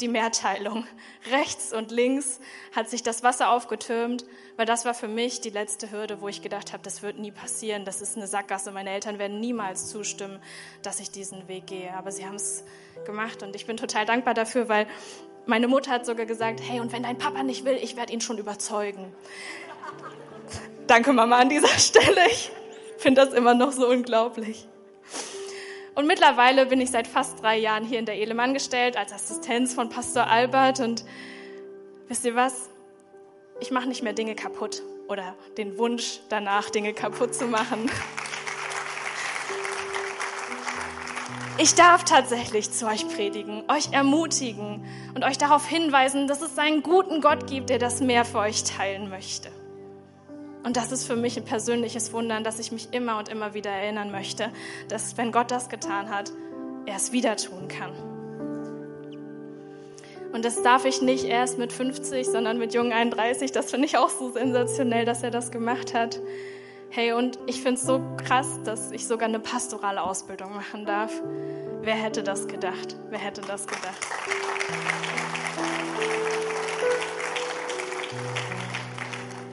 die 0.00 0.08
Mehrteilung. 0.08 0.86
Rechts 1.30 1.72
und 1.72 1.90
links 1.90 2.40
hat 2.74 2.90
sich 2.90 3.02
das 3.02 3.22
Wasser 3.22 3.50
aufgetürmt, 3.50 4.24
weil 4.56 4.66
das 4.66 4.84
war 4.84 4.92
für 4.92 5.08
mich 5.08 5.40
die 5.40 5.50
letzte 5.50 5.90
Hürde, 5.90 6.20
wo 6.20 6.28
ich 6.28 6.42
gedacht 6.42 6.72
habe, 6.72 6.82
das 6.82 7.02
wird 7.02 7.18
nie 7.18 7.30
passieren, 7.30 7.84
das 7.84 8.02
ist 8.02 8.16
eine 8.16 8.26
Sackgasse. 8.26 8.70
Meine 8.72 8.90
Eltern 8.90 9.18
werden 9.18 9.40
niemals 9.40 9.88
zustimmen, 9.88 10.40
dass 10.82 11.00
ich 11.00 11.10
diesen 11.10 11.48
Weg 11.48 11.66
gehe. 11.66 11.94
Aber 11.94 12.12
sie 12.12 12.26
haben 12.26 12.34
es 12.34 12.64
gemacht 13.06 13.42
und 13.42 13.56
ich 13.56 13.66
bin 13.66 13.76
total 13.76 14.04
dankbar 14.04 14.34
dafür, 14.34 14.68
weil 14.68 14.86
meine 15.46 15.68
Mutter 15.68 15.90
hat 15.90 16.06
sogar 16.06 16.26
gesagt, 16.26 16.60
hey, 16.62 16.80
und 16.80 16.92
wenn 16.92 17.02
dein 17.02 17.18
Papa 17.18 17.42
nicht 17.42 17.64
will, 17.64 17.78
ich 17.80 17.96
werde 17.96 18.12
ihn 18.12 18.20
schon 18.20 18.38
überzeugen. 18.38 19.12
Danke, 20.86 21.12
Mama, 21.12 21.38
an 21.38 21.48
dieser 21.48 21.68
Stelle. 21.78 22.26
Ich 22.30 22.50
finde 22.98 23.24
das 23.24 23.32
immer 23.32 23.54
noch 23.54 23.72
so 23.72 23.88
unglaublich. 23.88 24.68
Und 25.94 26.06
mittlerweile 26.06 26.66
bin 26.66 26.80
ich 26.80 26.90
seit 26.90 27.06
fast 27.06 27.42
drei 27.42 27.56
Jahren 27.56 27.84
hier 27.84 28.00
in 28.00 28.06
der 28.06 28.16
Elem 28.16 28.40
angestellt 28.40 28.96
als 28.96 29.12
Assistenz 29.12 29.74
von 29.74 29.88
Pastor 29.88 30.26
Albert. 30.26 30.80
Und 30.80 31.04
wisst 32.08 32.24
ihr 32.24 32.34
was? 32.34 32.68
Ich 33.60 33.70
mache 33.70 33.88
nicht 33.88 34.02
mehr 34.02 34.12
Dinge 34.12 34.34
kaputt 34.34 34.82
oder 35.08 35.36
den 35.56 35.78
Wunsch 35.78 36.20
danach, 36.28 36.70
Dinge 36.70 36.92
kaputt 36.94 37.34
zu 37.34 37.46
machen. 37.46 37.88
Ich 41.56 41.76
darf 41.76 42.02
tatsächlich 42.02 42.72
zu 42.72 42.88
euch 42.88 43.08
predigen, 43.08 43.62
euch 43.68 43.92
ermutigen 43.92 44.84
und 45.14 45.22
euch 45.22 45.38
darauf 45.38 45.68
hinweisen, 45.68 46.26
dass 46.26 46.42
es 46.42 46.58
einen 46.58 46.82
guten 46.82 47.20
Gott 47.20 47.46
gibt, 47.46 47.70
der 47.70 47.78
das 47.78 48.00
mehr 48.00 48.24
für 48.24 48.38
euch 48.38 48.64
teilen 48.64 49.08
möchte. 49.08 49.50
Und 50.64 50.78
das 50.78 50.92
ist 50.92 51.06
für 51.06 51.14
mich 51.14 51.36
ein 51.36 51.44
persönliches 51.44 52.12
Wunder, 52.12 52.40
dass 52.40 52.58
ich 52.58 52.72
mich 52.72 52.88
immer 52.92 53.18
und 53.18 53.28
immer 53.28 53.52
wieder 53.52 53.70
erinnern 53.70 54.10
möchte, 54.10 54.50
dass 54.88 55.16
wenn 55.18 55.30
Gott 55.30 55.50
das 55.50 55.68
getan 55.68 56.08
hat, 56.08 56.32
er 56.86 56.96
es 56.96 57.12
wieder 57.12 57.36
tun 57.36 57.68
kann. 57.68 57.92
Und 60.32 60.44
das 60.44 60.62
darf 60.62 60.84
ich 60.84 61.00
nicht 61.00 61.26
erst 61.26 61.58
mit 61.58 61.72
50, 61.72 62.26
sondern 62.26 62.58
mit 62.58 62.74
jungen 62.74 62.92
31. 62.92 63.52
Das 63.52 63.70
finde 63.70 63.86
ich 63.86 63.98
auch 63.98 64.08
so 64.08 64.32
sensationell, 64.32 65.04
dass 65.04 65.22
er 65.22 65.30
das 65.30 65.50
gemacht 65.52 65.94
hat. 65.94 66.18
Hey, 66.90 67.12
und 67.12 67.38
ich 67.46 67.62
finde 67.62 67.74
es 67.74 67.82
so 67.82 68.02
krass, 68.24 68.60
dass 68.64 68.90
ich 68.90 69.06
sogar 69.06 69.28
eine 69.28 69.40
pastorale 69.40 70.02
Ausbildung 70.02 70.54
machen 70.54 70.86
darf. 70.86 71.12
Wer 71.82 71.94
hätte 71.94 72.22
das 72.22 72.48
gedacht? 72.48 72.96
Wer 73.10 73.18
hätte 73.18 73.42
das 73.42 73.66
gedacht? 73.66 74.06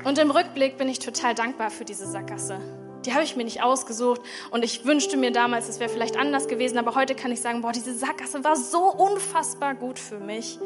Und 0.04 0.18
im 0.18 0.32
Rückblick 0.32 0.78
bin 0.78 0.90
ich 0.90 1.00
total 1.00 1.36
dankbar 1.36 1.70
für 1.70 1.86
diese 1.86 2.08
Sackgasse. 2.08 2.60
Die 3.06 3.14
habe 3.14 3.24
ich 3.24 3.36
mir 3.36 3.44
nicht 3.44 3.64
ausgesucht 3.64 4.22
und 4.52 4.64
ich 4.64 4.86
wünschte 4.86 5.18
mir 5.18 5.32
damals, 5.32 5.70
es 5.70 5.80
wäre 5.80 5.90
vielleicht 5.90 6.18
anders 6.18 6.48
gewesen, 6.48 6.78
aber 6.78 6.94
heute 6.94 7.16
kann 7.16 7.32
ich 7.32 7.42
sagen, 7.42 7.62
boah, 7.62 7.72
diese 7.72 7.96
Sackgasse 7.96 8.44
war 8.44 8.56
so 8.56 8.92
unfassbar 8.92 9.74
gut 9.74 9.98
für 9.98 10.20
mich, 10.20 10.60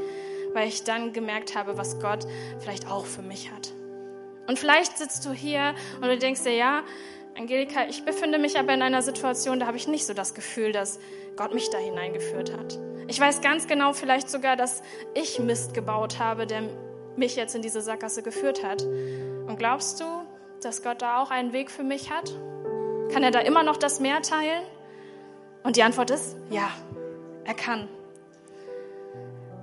weil 0.54 0.68
ich 0.68 0.84
dann 0.84 1.14
gemerkt 1.14 1.56
habe, 1.56 1.78
was 1.78 2.00
Gott 2.00 2.26
vielleicht 2.60 2.90
auch 2.92 3.06
für 3.06 3.22
mich 3.22 3.52
hat. 3.52 3.72
Und 4.48 4.60
vielleicht 4.60 4.98
sitzt 4.98 5.26
du 5.26 5.32
hier 5.32 5.76
und 6.02 6.08
du 6.08 6.18
denkst 6.18 6.44
dir, 6.44 6.56
ja, 6.56 6.84
Angelika, 7.38 7.88
ich 7.90 8.06
befinde 8.06 8.38
mich 8.38 8.58
aber 8.58 8.74
in 8.74 8.82
einer 8.82 9.02
Situation, 9.02 9.60
da 9.60 9.68
habe 9.68 9.78
ich 9.78 9.88
nicht 9.88 10.06
so 10.06 10.14
das 10.14 10.34
Gefühl, 10.34 10.72
dass 10.72 11.00
Gott 11.36 11.54
mich 11.54 11.70
da 11.70 11.78
hineingeführt 11.78 12.56
hat. 12.56 12.80
Ich 13.08 13.20
weiß 13.20 13.42
ganz 13.42 13.68
genau 13.68 13.94
vielleicht 13.94 14.30
sogar, 14.30 14.56
dass 14.56 14.82
ich 15.14 15.40
Mist 15.40 15.74
gebaut 15.74 16.20
habe, 16.20 16.48
der 16.48 16.64
mich 17.18 17.36
jetzt 17.36 17.56
in 17.56 17.62
diese 17.62 17.82
Sackgasse 17.82 18.24
geführt 18.24 18.64
hat. 18.64 18.84
Und 18.84 19.58
glaubst 19.58 20.00
du, 20.02 20.06
dass 20.62 20.84
Gott 20.84 21.02
da 21.02 21.22
auch 21.22 21.32
einen 21.32 21.54
Weg 21.54 21.72
für 21.72 21.84
mich 21.84 22.12
hat? 22.12 22.32
Kann 23.12 23.24
er 23.24 23.32
da 23.32 23.40
immer 23.40 23.64
noch 23.64 23.78
das 23.78 24.00
Meer 24.00 24.22
teilen? 24.22 24.64
Und 25.64 25.76
die 25.76 25.84
Antwort 25.84 26.12
ist 26.12 26.36
ja, 26.50 26.70
er 27.44 27.54
kann. 27.54 27.88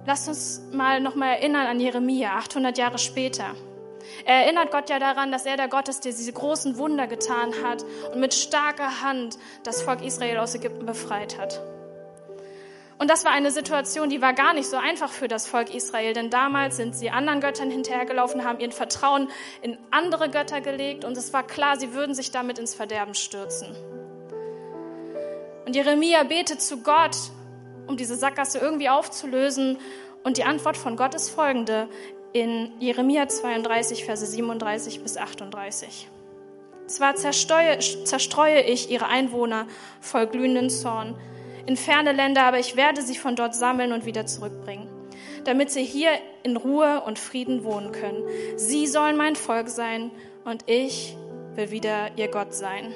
Lasst 0.06 0.28
uns 0.28 0.62
mal 0.72 1.00
noch 1.00 1.14
mal 1.14 1.34
erinnern 1.34 1.66
an 1.66 1.78
Jeremia, 1.78 2.30
800 2.36 2.76
Jahre 2.76 2.98
später. 2.98 3.54
Er 4.24 4.44
erinnert 4.44 4.72
Gott 4.72 4.90
ja 4.90 4.98
daran, 4.98 5.30
dass 5.30 5.46
er 5.46 5.56
der 5.56 5.68
Gott 5.68 5.88
ist, 5.88 6.04
der 6.04 6.12
diese 6.12 6.32
großen 6.32 6.76
Wunder 6.76 7.06
getan 7.06 7.52
hat 7.62 7.84
und 8.12 8.20
mit 8.20 8.34
starker 8.34 9.02
Hand 9.02 9.38
das 9.62 9.82
Volk 9.82 10.02
Israel 10.02 10.38
aus 10.38 10.54
Ägypten 10.54 10.86
befreit 10.86 11.38
hat. 11.38 11.60
Und 13.02 13.10
das 13.10 13.24
war 13.24 13.32
eine 13.32 13.50
Situation, 13.50 14.10
die 14.10 14.22
war 14.22 14.32
gar 14.32 14.54
nicht 14.54 14.68
so 14.68 14.76
einfach 14.76 15.10
für 15.10 15.26
das 15.26 15.48
Volk 15.48 15.74
Israel, 15.74 16.12
denn 16.12 16.30
damals 16.30 16.76
sind 16.76 16.94
sie 16.94 17.10
anderen 17.10 17.40
Göttern 17.40 17.68
hinterhergelaufen, 17.68 18.44
haben 18.44 18.60
ihren 18.60 18.70
Vertrauen 18.70 19.28
in 19.60 19.76
andere 19.90 20.30
Götter 20.30 20.60
gelegt 20.60 21.04
und 21.04 21.16
es 21.16 21.32
war 21.32 21.42
klar, 21.44 21.76
sie 21.76 21.94
würden 21.94 22.14
sich 22.14 22.30
damit 22.30 22.60
ins 22.60 22.76
Verderben 22.76 23.14
stürzen. 23.14 23.74
Und 25.66 25.74
Jeremia 25.74 26.22
betet 26.22 26.62
zu 26.62 26.84
Gott, 26.84 27.16
um 27.88 27.96
diese 27.96 28.14
Sackgasse 28.14 28.60
irgendwie 28.60 28.88
aufzulösen. 28.88 29.78
Und 30.22 30.36
die 30.36 30.44
Antwort 30.44 30.76
von 30.76 30.94
Gott 30.94 31.16
ist 31.16 31.30
folgende 31.30 31.88
in 32.32 32.70
Jeremia 32.78 33.26
32, 33.26 34.04
Verse 34.04 34.24
37 34.24 35.02
bis 35.02 35.16
38. 35.16 36.08
Zwar 36.86 37.16
zerstreue, 37.16 37.80
zerstreue 37.80 38.60
ich 38.60 38.92
ihre 38.92 39.08
Einwohner 39.08 39.66
voll 40.00 40.28
glühenden 40.28 40.70
Zorn 40.70 41.16
in 41.66 41.76
ferne 41.76 42.12
Länder, 42.12 42.44
aber 42.44 42.58
ich 42.58 42.76
werde 42.76 43.02
sie 43.02 43.16
von 43.16 43.36
dort 43.36 43.54
sammeln 43.54 43.92
und 43.92 44.06
wieder 44.06 44.26
zurückbringen, 44.26 44.88
damit 45.44 45.70
sie 45.70 45.84
hier 45.84 46.10
in 46.42 46.56
Ruhe 46.56 47.02
und 47.02 47.18
Frieden 47.18 47.64
wohnen 47.64 47.92
können. 47.92 48.22
Sie 48.56 48.86
sollen 48.86 49.16
mein 49.16 49.36
Volk 49.36 49.68
sein 49.68 50.10
und 50.44 50.64
ich 50.66 51.16
will 51.54 51.70
wieder 51.70 52.10
ihr 52.16 52.28
Gott 52.28 52.54
sein. 52.54 52.92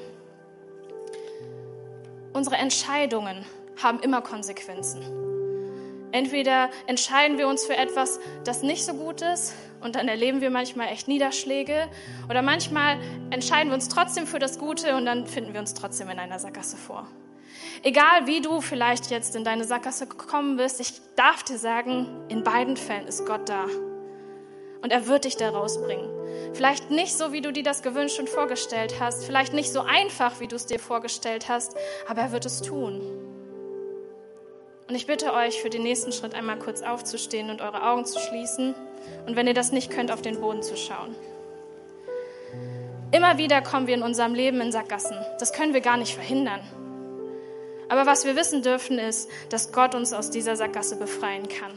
Unsere 2.33 2.57
Entscheidungen 2.57 3.45
haben 3.83 4.01
immer 4.01 4.23
Konsequenzen. 4.23 5.03
Entweder 6.13 6.71
entscheiden 6.87 7.37
wir 7.37 7.49
uns 7.49 7.65
für 7.67 7.77
etwas, 7.77 8.21
das 8.45 8.63
nicht 8.63 8.85
so 8.85 8.95
gut 8.95 9.23
ist 9.23 9.55
und 9.83 9.97
dann 9.97 10.09
erleben 10.09 10.41
wir 10.41 10.51
manchmal 10.51 10.89
echt 10.89 11.09
Niederschläge 11.09 11.89
oder 12.31 12.43
manchmal 12.43 12.99
entscheiden 13.31 13.71
wir 13.71 13.75
uns 13.75 13.89
trotzdem 13.89 14.27
für 14.27 14.39
das 14.39 14.59
Gute 14.59 14.97
und 14.97 15.05
dann 15.05 15.27
finden 15.27 15.53
wir 15.53 15.61
uns 15.61 15.75
trotzdem 15.75 16.09
in 16.09 16.19
einer 16.19 16.39
Sackgasse 16.39 16.77
vor. 16.77 17.07
Egal 17.83 18.27
wie 18.27 18.41
du 18.41 18.61
vielleicht 18.61 19.11
jetzt 19.11 19.37
in 19.37 19.45
deine 19.45 19.65
Sackgasse 19.65 20.07
gekommen 20.07 20.57
bist, 20.57 20.81
ich 20.81 20.93
darf 21.15 21.43
dir 21.43 21.59
sagen, 21.59 22.09
in 22.29 22.43
beiden 22.43 22.77
Fällen 22.77 23.07
ist 23.07 23.27
Gott 23.27 23.49
da. 23.49 23.65
Und 24.83 24.93
er 24.93 25.07
wird 25.07 25.25
dich 25.25 25.37
da 25.37 25.51
rausbringen. 25.51 26.09
Vielleicht 26.55 26.91
nicht 26.91 27.17
so, 27.17 27.33
wie 27.33 27.41
du 27.41 27.53
dir 27.53 27.63
das 27.63 27.83
gewünscht 27.83 28.19
und 28.19 28.29
vorgestellt 28.29 28.97
hast, 29.01 29.25
vielleicht 29.25 29.53
nicht 29.53 29.73
so 29.73 29.81
einfach, 29.81 30.41
wie 30.41 30.49
du 30.49 30.57
es 30.57 30.67
dir 30.67 30.79
vorgestellt 30.79 31.49
hast, 31.49 31.77
aber 32.09 32.23
er 32.23 32.33
wird 32.33 32.47
es 32.47 32.63
tun. 32.63 33.01
Und 34.89 34.95
ich 34.95 35.07
bitte 35.07 35.33
euch, 35.33 35.61
für 35.61 35.71
den 35.71 35.83
nächsten 35.83 36.13
Schritt 36.13 36.35
einmal 36.35 36.59
kurz 36.59 36.83
aufzustehen 36.83 37.51
und 37.51 37.61
eure 37.61 37.83
Augen 37.83 38.05
zu 38.05 38.21
schließen 38.21 38.75
und 39.27 39.35
wenn 39.35 39.47
ihr 39.47 39.55
das 39.55 39.73
nicht 39.73 39.91
könnt, 39.91 40.13
auf 40.13 40.23
den 40.23 40.41
Boden 40.41 40.63
zu 40.63 40.77
schauen. 40.77 41.15
Immer 43.13 43.39
wieder 43.39 43.63
kommen 43.63 43.87
wir 43.87 43.95
in 43.95 44.03
unserem 44.03 44.35
Leben 44.35 44.61
in 44.61 44.73
Sackgassen. 44.73 45.17
Das 45.39 45.53
können 45.53 45.75
wir 45.75 45.81
gar 45.81 45.97
nicht 45.97 46.15
verhindern. 46.15 46.61
Aber 47.89 48.07
was 48.07 48.25
wir 48.25 48.37
wissen 48.37 48.63
dürfen, 48.63 48.99
ist, 48.99 49.31
dass 49.51 49.73
Gott 49.73 49.95
uns 49.95 50.13
aus 50.13 50.31
dieser 50.31 50.57
Sackgasse 50.57 50.97
befreien 50.97 51.49
kann. 51.49 51.73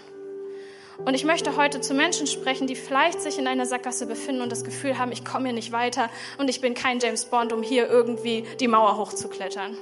Und 1.06 1.14
ich 1.14 1.24
möchte 1.24 1.56
heute 1.56 1.80
zu 1.80 1.94
Menschen 1.94 2.28
sprechen, 2.28 2.68
die 2.68 2.76
vielleicht 2.76 3.22
sich 3.22 3.40
in 3.40 3.48
einer 3.48 3.66
Sackgasse 3.66 4.06
befinden 4.06 4.42
und 4.42 4.52
das 4.52 4.64
Gefühl 4.64 4.98
haben, 4.98 5.12
ich 5.12 5.24
komme 5.24 5.46
hier 5.46 5.54
nicht 5.54 5.72
weiter 5.72 6.10
und 6.38 6.50
ich 6.50 6.60
bin 6.60 6.74
kein 6.74 7.00
James 7.00 7.26
Bond, 7.26 7.54
um 7.54 7.64
hier 7.64 7.88
irgendwie 7.88 8.44
die 8.60 8.68
Mauer 8.68 8.98
hochzuklettern. 8.98 9.78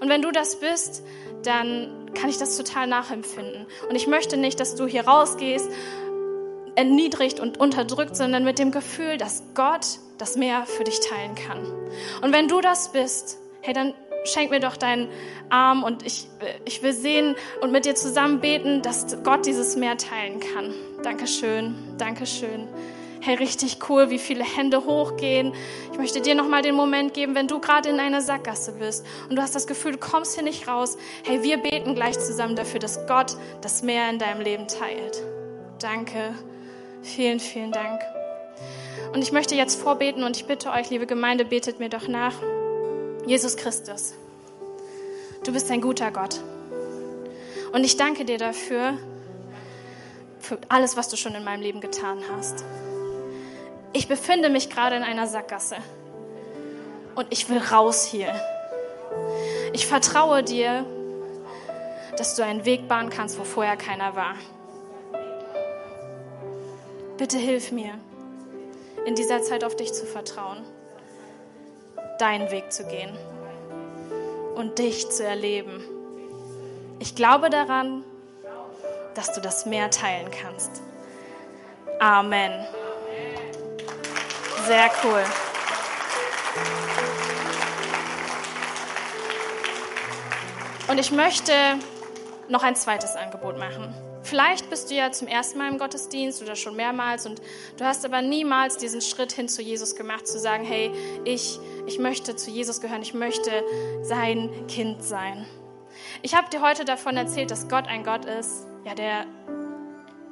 Und 0.00 0.08
wenn 0.08 0.22
du 0.22 0.30
das 0.30 0.56
bist, 0.56 1.02
dann 1.42 2.10
kann 2.14 2.30
ich 2.30 2.38
das 2.38 2.56
total 2.56 2.86
nachempfinden. 2.86 3.66
Und 3.88 3.96
ich 3.96 4.06
möchte 4.06 4.36
nicht, 4.36 4.58
dass 4.58 4.76
du 4.76 4.86
hier 4.86 5.06
rausgehst, 5.06 5.68
erniedrigt 6.74 7.40
und 7.40 7.58
unterdrückt, 7.58 8.16
sondern 8.16 8.44
mit 8.44 8.58
dem 8.58 8.70
Gefühl, 8.70 9.16
dass 9.16 9.42
Gott 9.54 9.98
das 10.18 10.36
Meer 10.36 10.64
für 10.66 10.84
dich 10.84 11.00
teilen 11.00 11.34
kann. 11.34 11.66
Und 12.22 12.32
wenn 12.32 12.48
du 12.48 12.60
das 12.60 12.92
bist, 12.92 13.38
hey, 13.60 13.74
dann 13.74 13.94
schenk 14.26 14.50
mir 14.50 14.60
doch 14.60 14.76
deinen 14.76 15.08
Arm 15.48 15.82
und 15.82 16.04
ich, 16.04 16.28
ich 16.64 16.82
will 16.82 16.92
sehen 16.92 17.36
und 17.60 17.72
mit 17.72 17.84
dir 17.84 17.94
zusammen 17.94 18.40
beten, 18.40 18.82
dass 18.82 19.22
Gott 19.22 19.46
dieses 19.46 19.76
Meer 19.76 19.96
teilen 19.96 20.40
kann. 20.40 20.72
Dankeschön, 21.02 21.74
Dankeschön. 21.98 22.68
Hey, 23.20 23.34
richtig 23.34 23.78
cool, 23.88 24.10
wie 24.10 24.18
viele 24.18 24.44
Hände 24.44 24.84
hochgehen. 24.84 25.52
Ich 25.90 25.98
möchte 25.98 26.20
dir 26.20 26.34
nochmal 26.34 26.62
den 26.62 26.76
Moment 26.76 27.12
geben, 27.12 27.34
wenn 27.34 27.48
du 27.48 27.58
gerade 27.58 27.88
in 27.88 27.98
einer 27.98 28.20
Sackgasse 28.20 28.72
bist 28.72 29.04
und 29.28 29.36
du 29.36 29.42
hast 29.42 29.54
das 29.54 29.66
Gefühl, 29.66 29.92
du 29.92 29.98
kommst 29.98 30.34
hier 30.34 30.44
nicht 30.44 30.68
raus. 30.68 30.96
Hey, 31.24 31.42
wir 31.42 31.56
beten 31.56 31.94
gleich 31.94 32.18
zusammen 32.18 32.54
dafür, 32.54 32.78
dass 32.78 33.04
Gott 33.06 33.36
das 33.62 33.82
Meer 33.82 34.10
in 34.10 34.18
deinem 34.18 34.42
Leben 34.42 34.68
teilt. 34.68 35.22
Danke. 35.80 36.34
Vielen, 37.02 37.40
vielen 37.40 37.72
Dank. 37.72 38.00
Und 39.12 39.22
ich 39.22 39.32
möchte 39.32 39.54
jetzt 39.54 39.80
vorbeten 39.80 40.22
und 40.22 40.36
ich 40.36 40.46
bitte 40.46 40.70
euch, 40.70 40.90
liebe 40.90 41.06
Gemeinde, 41.06 41.44
betet 41.44 41.78
mir 41.78 41.88
doch 41.88 42.08
nach. 42.08 42.34
Jesus 43.26 43.56
Christus, 43.56 44.14
du 45.44 45.52
bist 45.52 45.68
ein 45.72 45.80
guter 45.80 46.12
Gott. 46.12 46.40
Und 47.72 47.82
ich 47.82 47.96
danke 47.96 48.24
dir 48.24 48.38
dafür, 48.38 48.98
für 50.38 50.58
alles, 50.68 50.96
was 50.96 51.08
du 51.08 51.16
schon 51.16 51.34
in 51.34 51.42
meinem 51.42 51.60
Leben 51.60 51.80
getan 51.80 52.20
hast. 52.30 52.64
Ich 53.92 54.06
befinde 54.06 54.48
mich 54.48 54.70
gerade 54.70 54.94
in 54.94 55.02
einer 55.02 55.26
Sackgasse 55.26 55.74
und 57.16 57.26
ich 57.30 57.48
will 57.48 57.58
raus 57.58 58.04
hier. 58.04 58.32
Ich 59.72 59.88
vertraue 59.88 60.44
dir, 60.44 60.86
dass 62.16 62.36
du 62.36 62.44
einen 62.44 62.64
Weg 62.64 62.86
bahnen 62.86 63.10
kannst, 63.10 63.40
wo 63.40 63.42
vorher 63.42 63.76
keiner 63.76 64.14
war. 64.14 64.36
Bitte 67.18 67.38
hilf 67.38 67.72
mir, 67.72 67.94
in 69.04 69.16
dieser 69.16 69.42
Zeit 69.42 69.64
auf 69.64 69.74
dich 69.74 69.92
zu 69.92 70.06
vertrauen 70.06 70.64
deinen 72.18 72.50
Weg 72.50 72.72
zu 72.72 72.84
gehen 72.84 73.16
und 74.54 74.78
dich 74.78 75.10
zu 75.10 75.24
erleben. 75.24 75.84
Ich 76.98 77.14
glaube 77.14 77.50
daran, 77.50 78.04
dass 79.14 79.32
du 79.32 79.40
das 79.40 79.66
mehr 79.66 79.90
teilen 79.90 80.30
kannst. 80.30 80.82
Amen. 82.00 82.66
Sehr 84.66 84.90
cool. 85.04 85.22
Und 90.88 90.98
ich 90.98 91.10
möchte 91.10 91.52
noch 92.48 92.62
ein 92.62 92.76
zweites 92.76 93.16
Angebot 93.16 93.58
machen. 93.58 93.92
Vielleicht 94.26 94.68
bist 94.70 94.90
du 94.90 94.94
ja 94.96 95.12
zum 95.12 95.28
ersten 95.28 95.56
Mal 95.56 95.70
im 95.70 95.78
Gottesdienst 95.78 96.42
oder 96.42 96.56
schon 96.56 96.74
mehrmals 96.74 97.26
und 97.26 97.40
du 97.76 97.84
hast 97.84 98.04
aber 98.04 98.22
niemals 98.22 98.76
diesen 98.76 99.00
Schritt 99.00 99.30
hin 99.30 99.48
zu 99.48 99.62
Jesus 99.62 99.94
gemacht, 99.94 100.26
zu 100.26 100.40
sagen, 100.40 100.64
hey, 100.64 100.90
ich, 101.24 101.60
ich 101.86 102.00
möchte 102.00 102.34
zu 102.34 102.50
Jesus 102.50 102.80
gehören, 102.80 103.02
ich 103.02 103.14
möchte 103.14 103.62
sein 104.02 104.50
Kind 104.66 105.04
sein. 105.04 105.46
Ich 106.22 106.34
habe 106.34 106.50
dir 106.50 106.60
heute 106.60 106.84
davon 106.84 107.16
erzählt, 107.16 107.52
dass 107.52 107.68
Gott 107.68 107.86
ein 107.86 108.02
Gott 108.02 108.24
ist, 108.24 108.66
ja, 108.84 108.94
der 108.94 109.26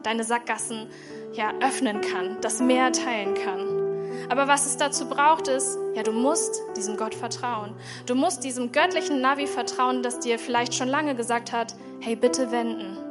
deine 0.02 0.24
Sackgassen 0.24 0.88
ja 1.32 1.52
öffnen 1.60 2.00
kann, 2.00 2.38
das 2.40 2.60
Meer 2.60 2.90
teilen 2.90 3.34
kann. 3.34 4.28
Aber 4.28 4.48
was 4.48 4.66
es 4.66 4.76
dazu 4.76 5.08
braucht, 5.08 5.46
ist, 5.46 5.78
ja, 5.94 6.02
du 6.02 6.10
musst 6.10 6.62
diesem 6.76 6.96
Gott 6.96 7.14
vertrauen. 7.14 7.76
Du 8.06 8.16
musst 8.16 8.42
diesem 8.42 8.72
göttlichen 8.72 9.20
Navi 9.20 9.46
vertrauen, 9.46 10.02
das 10.02 10.18
dir 10.18 10.40
vielleicht 10.40 10.74
schon 10.74 10.88
lange 10.88 11.14
gesagt 11.14 11.52
hat, 11.52 11.76
hey, 12.00 12.16
bitte 12.16 12.50
wenden. 12.50 13.03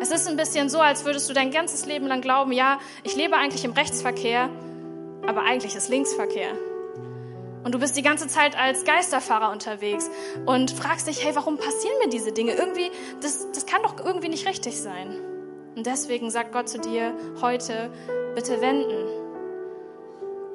Es 0.00 0.10
ist 0.10 0.28
ein 0.28 0.36
bisschen 0.36 0.68
so, 0.68 0.80
als 0.80 1.04
würdest 1.04 1.28
du 1.28 1.32
dein 1.32 1.50
ganzes 1.50 1.86
Leben 1.86 2.06
lang 2.06 2.20
glauben, 2.20 2.52
ja, 2.52 2.78
ich 3.02 3.16
lebe 3.16 3.36
eigentlich 3.36 3.64
im 3.64 3.72
Rechtsverkehr, 3.72 4.50
aber 5.26 5.42
eigentlich 5.42 5.74
ist 5.74 5.88
Linksverkehr. 5.88 6.50
Und 7.64 7.74
du 7.74 7.80
bist 7.80 7.96
die 7.96 8.02
ganze 8.02 8.28
Zeit 8.28 8.56
als 8.56 8.84
Geisterfahrer 8.84 9.50
unterwegs 9.50 10.08
und 10.44 10.70
fragst 10.70 11.08
dich, 11.08 11.24
hey, 11.24 11.34
warum 11.34 11.56
passieren 11.56 11.98
mir 11.98 12.08
diese 12.08 12.30
Dinge? 12.30 12.52
Irgendwie, 12.52 12.90
das, 13.22 13.50
das 13.52 13.66
kann 13.66 13.82
doch 13.82 14.04
irgendwie 14.04 14.28
nicht 14.28 14.46
richtig 14.46 14.80
sein. 14.80 15.08
Und 15.74 15.84
deswegen 15.84 16.30
sagt 16.30 16.52
Gott 16.52 16.68
zu 16.68 16.78
dir 16.78 17.12
heute, 17.40 17.90
bitte 18.34 18.60
wenden. 18.60 19.15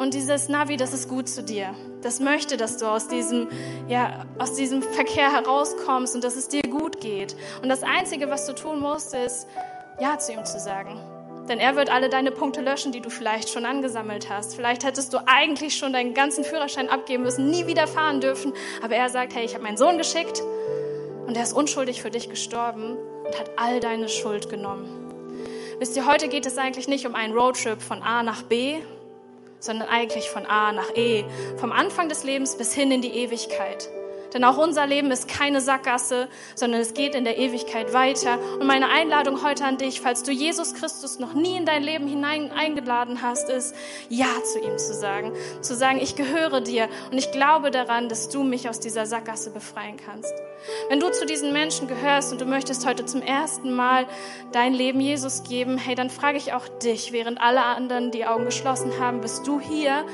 Und 0.01 0.15
dieses 0.15 0.49
Navi, 0.49 0.77
das 0.77 0.93
ist 0.93 1.07
gut 1.07 1.29
zu 1.29 1.43
dir. 1.43 1.75
Das 2.01 2.19
möchte, 2.19 2.57
dass 2.57 2.77
du 2.77 2.87
aus 2.87 3.07
diesem, 3.07 3.47
ja, 3.87 4.25
aus 4.39 4.55
diesem 4.55 4.81
Verkehr 4.81 5.31
herauskommst 5.31 6.15
und 6.15 6.23
dass 6.23 6.35
es 6.35 6.47
dir 6.47 6.63
gut 6.63 6.99
geht. 6.99 7.35
Und 7.61 7.69
das 7.69 7.83
Einzige, 7.83 8.27
was 8.27 8.47
du 8.47 8.55
tun 8.55 8.79
musst, 8.79 9.13
ist, 9.13 9.47
Ja 9.99 10.17
zu 10.17 10.31
ihm 10.31 10.43
zu 10.43 10.59
sagen. 10.59 10.99
Denn 11.47 11.59
er 11.59 11.75
wird 11.75 11.91
alle 11.91 12.09
deine 12.09 12.31
Punkte 12.31 12.61
löschen, 12.61 12.91
die 12.91 12.99
du 13.01 13.11
vielleicht 13.11 13.49
schon 13.49 13.63
angesammelt 13.63 14.27
hast. 14.27 14.55
Vielleicht 14.55 14.83
hättest 14.83 15.13
du 15.13 15.19
eigentlich 15.27 15.77
schon 15.77 15.93
deinen 15.93 16.15
ganzen 16.15 16.43
Führerschein 16.43 16.89
abgeben 16.89 17.21
müssen, 17.21 17.51
nie 17.51 17.67
wieder 17.67 17.85
fahren 17.85 18.21
dürfen. 18.21 18.53
Aber 18.81 18.95
er 18.95 19.09
sagt, 19.09 19.35
hey, 19.35 19.45
ich 19.45 19.53
habe 19.53 19.63
meinen 19.63 19.77
Sohn 19.77 19.99
geschickt 19.99 20.41
und 21.27 21.37
er 21.37 21.43
ist 21.43 21.53
unschuldig 21.53 22.01
für 22.01 22.09
dich 22.09 22.27
gestorben 22.27 22.97
und 23.27 23.39
hat 23.39 23.51
all 23.55 23.79
deine 23.79 24.09
Schuld 24.09 24.49
genommen. 24.49 24.89
Wisst 25.77 25.95
ihr, 25.95 26.07
heute 26.07 26.27
geht 26.27 26.47
es 26.47 26.57
eigentlich 26.57 26.87
nicht 26.87 27.05
um 27.05 27.13
einen 27.13 27.37
Roadtrip 27.37 27.83
von 27.83 28.01
A 28.01 28.23
nach 28.23 28.41
B, 28.41 28.81
sondern 29.61 29.87
eigentlich 29.87 30.29
von 30.29 30.45
A 30.45 30.73
nach 30.73 30.95
E, 30.95 31.23
vom 31.57 31.71
Anfang 31.71 32.09
des 32.09 32.23
Lebens 32.23 32.57
bis 32.57 32.73
hin 32.73 32.91
in 32.91 33.01
die 33.01 33.15
Ewigkeit. 33.15 33.89
Denn 34.33 34.43
auch 34.43 34.57
unser 34.57 34.87
Leben 34.87 35.11
ist 35.11 35.27
keine 35.27 35.61
Sackgasse, 35.61 36.27
sondern 36.55 36.81
es 36.81 36.93
geht 36.93 37.15
in 37.15 37.23
der 37.23 37.37
Ewigkeit 37.37 37.93
weiter. 37.93 38.37
Und 38.59 38.67
meine 38.67 38.89
Einladung 38.89 39.43
heute 39.43 39.65
an 39.65 39.77
dich, 39.77 40.01
falls 40.01 40.23
du 40.23 40.31
Jesus 40.31 40.73
Christus 40.73 41.19
noch 41.19 41.33
nie 41.33 41.57
in 41.57 41.65
dein 41.65 41.83
Leben 41.83 42.07
hinein 42.07 42.51
eingeladen 42.51 43.21
hast, 43.21 43.49
ist, 43.49 43.75
Ja 44.09 44.27
zu 44.43 44.59
ihm 44.59 44.77
zu 44.77 44.93
sagen. 44.93 45.33
Zu 45.61 45.75
sagen, 45.75 45.99
ich 46.01 46.15
gehöre 46.15 46.61
dir 46.61 46.87
und 47.11 47.17
ich 47.17 47.31
glaube 47.31 47.71
daran, 47.71 48.09
dass 48.09 48.29
du 48.29 48.43
mich 48.43 48.69
aus 48.69 48.79
dieser 48.79 49.05
Sackgasse 49.05 49.51
befreien 49.51 49.97
kannst. 49.97 50.33
Wenn 50.89 50.99
du 50.99 51.11
zu 51.11 51.25
diesen 51.25 51.53
Menschen 51.53 51.87
gehörst 51.87 52.31
und 52.31 52.39
du 52.39 52.45
möchtest 52.45 52.85
heute 52.85 53.05
zum 53.05 53.21
ersten 53.21 53.73
Mal 53.73 54.05
dein 54.51 54.73
Leben 54.73 54.99
Jesus 54.99 55.43
geben, 55.43 55.77
hey, 55.77 55.95
dann 55.95 56.09
frage 56.09 56.37
ich 56.37 56.53
auch 56.53 56.67
dich, 56.67 57.11
während 57.11 57.41
alle 57.41 57.63
anderen 57.63 58.11
die 58.11 58.25
Augen 58.25 58.45
geschlossen 58.45 58.99
haben, 58.99 59.21
bist 59.21 59.47
du 59.47 59.59
hier? 59.59 60.05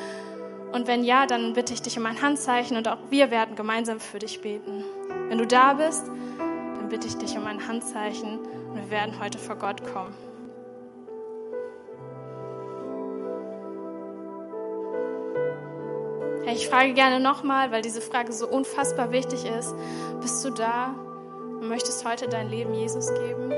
Und 0.72 0.88
wenn 0.88 1.04
ja, 1.04 1.26
dann 1.26 1.54
bitte 1.54 1.74
ich 1.74 1.82
dich 1.82 1.98
um 1.98 2.06
ein 2.06 2.22
Handzeichen 2.22 2.78
und 2.78 2.88
auch 2.88 2.98
wir 3.10 3.32
werden 3.32 3.56
gemeinsam 3.56 4.00
für 4.00 4.20
dich 4.20 4.42
beten. 4.42 4.84
Wenn 5.30 5.38
du 5.38 5.48
da 5.48 5.74
bist, 5.74 6.08
dann 6.08 6.90
bitte 6.90 7.08
ich 7.08 7.18
dich 7.18 7.38
um 7.38 7.46
ein 7.46 7.68
Handzeichen 7.68 8.40
und 8.40 8.76
wir 8.76 8.90
werden 8.90 9.20
heute 9.20 9.38
vor 9.38 9.56
Gott 9.56 9.82
kommen. 9.94 10.14
Ich 16.50 16.70
frage 16.70 16.94
gerne 16.94 17.20
nochmal, 17.20 17.72
weil 17.72 17.82
diese 17.82 18.02
Frage 18.02 18.32
so 18.32 18.48
unfassbar 18.48 19.12
wichtig 19.12 19.46
ist. 19.46 19.76
Bist 20.22 20.44
du 20.46 20.50
da 20.50 20.96
und 21.60 21.68
möchtest 21.68 22.06
heute 22.08 22.30
dein 22.30 22.50
Leben 22.50 22.74
Jesus 22.74 23.14
geben? 23.14 23.54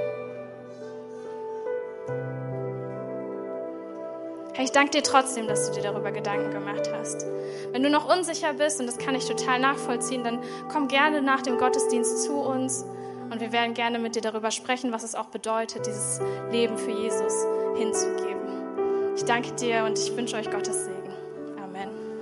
Hey, 4.53 4.65
ich 4.65 4.71
danke 4.71 4.91
dir 4.91 5.03
trotzdem, 5.03 5.47
dass 5.47 5.67
du 5.67 5.75
dir 5.75 5.83
darüber 5.83 6.11
Gedanken 6.11 6.51
gemacht 6.51 6.89
hast. 6.93 7.25
Wenn 7.71 7.83
du 7.83 7.89
noch 7.89 8.13
unsicher 8.13 8.53
bist, 8.53 8.79
und 8.79 8.87
das 8.87 8.97
kann 8.97 9.15
ich 9.15 9.25
total 9.25 9.59
nachvollziehen, 9.59 10.23
dann 10.23 10.39
komm 10.71 10.87
gerne 10.87 11.21
nach 11.21 11.41
dem 11.41 11.57
Gottesdienst 11.57 12.23
zu 12.23 12.33
uns 12.33 12.83
und 13.29 13.39
wir 13.39 13.51
werden 13.51 13.73
gerne 13.73 13.99
mit 13.99 14.15
dir 14.15 14.21
darüber 14.21 14.51
sprechen, 14.51 14.91
was 14.91 15.03
es 15.03 15.15
auch 15.15 15.27
bedeutet, 15.27 15.85
dieses 15.85 16.19
Leben 16.51 16.77
für 16.77 16.91
Jesus 16.91 17.33
hinzugeben. 17.77 19.13
Ich 19.15 19.23
danke 19.23 19.51
dir 19.53 19.83
und 19.85 19.97
ich 19.99 20.15
wünsche 20.17 20.35
euch 20.35 20.49
Gottes 20.49 20.85
Segen. 20.85 20.98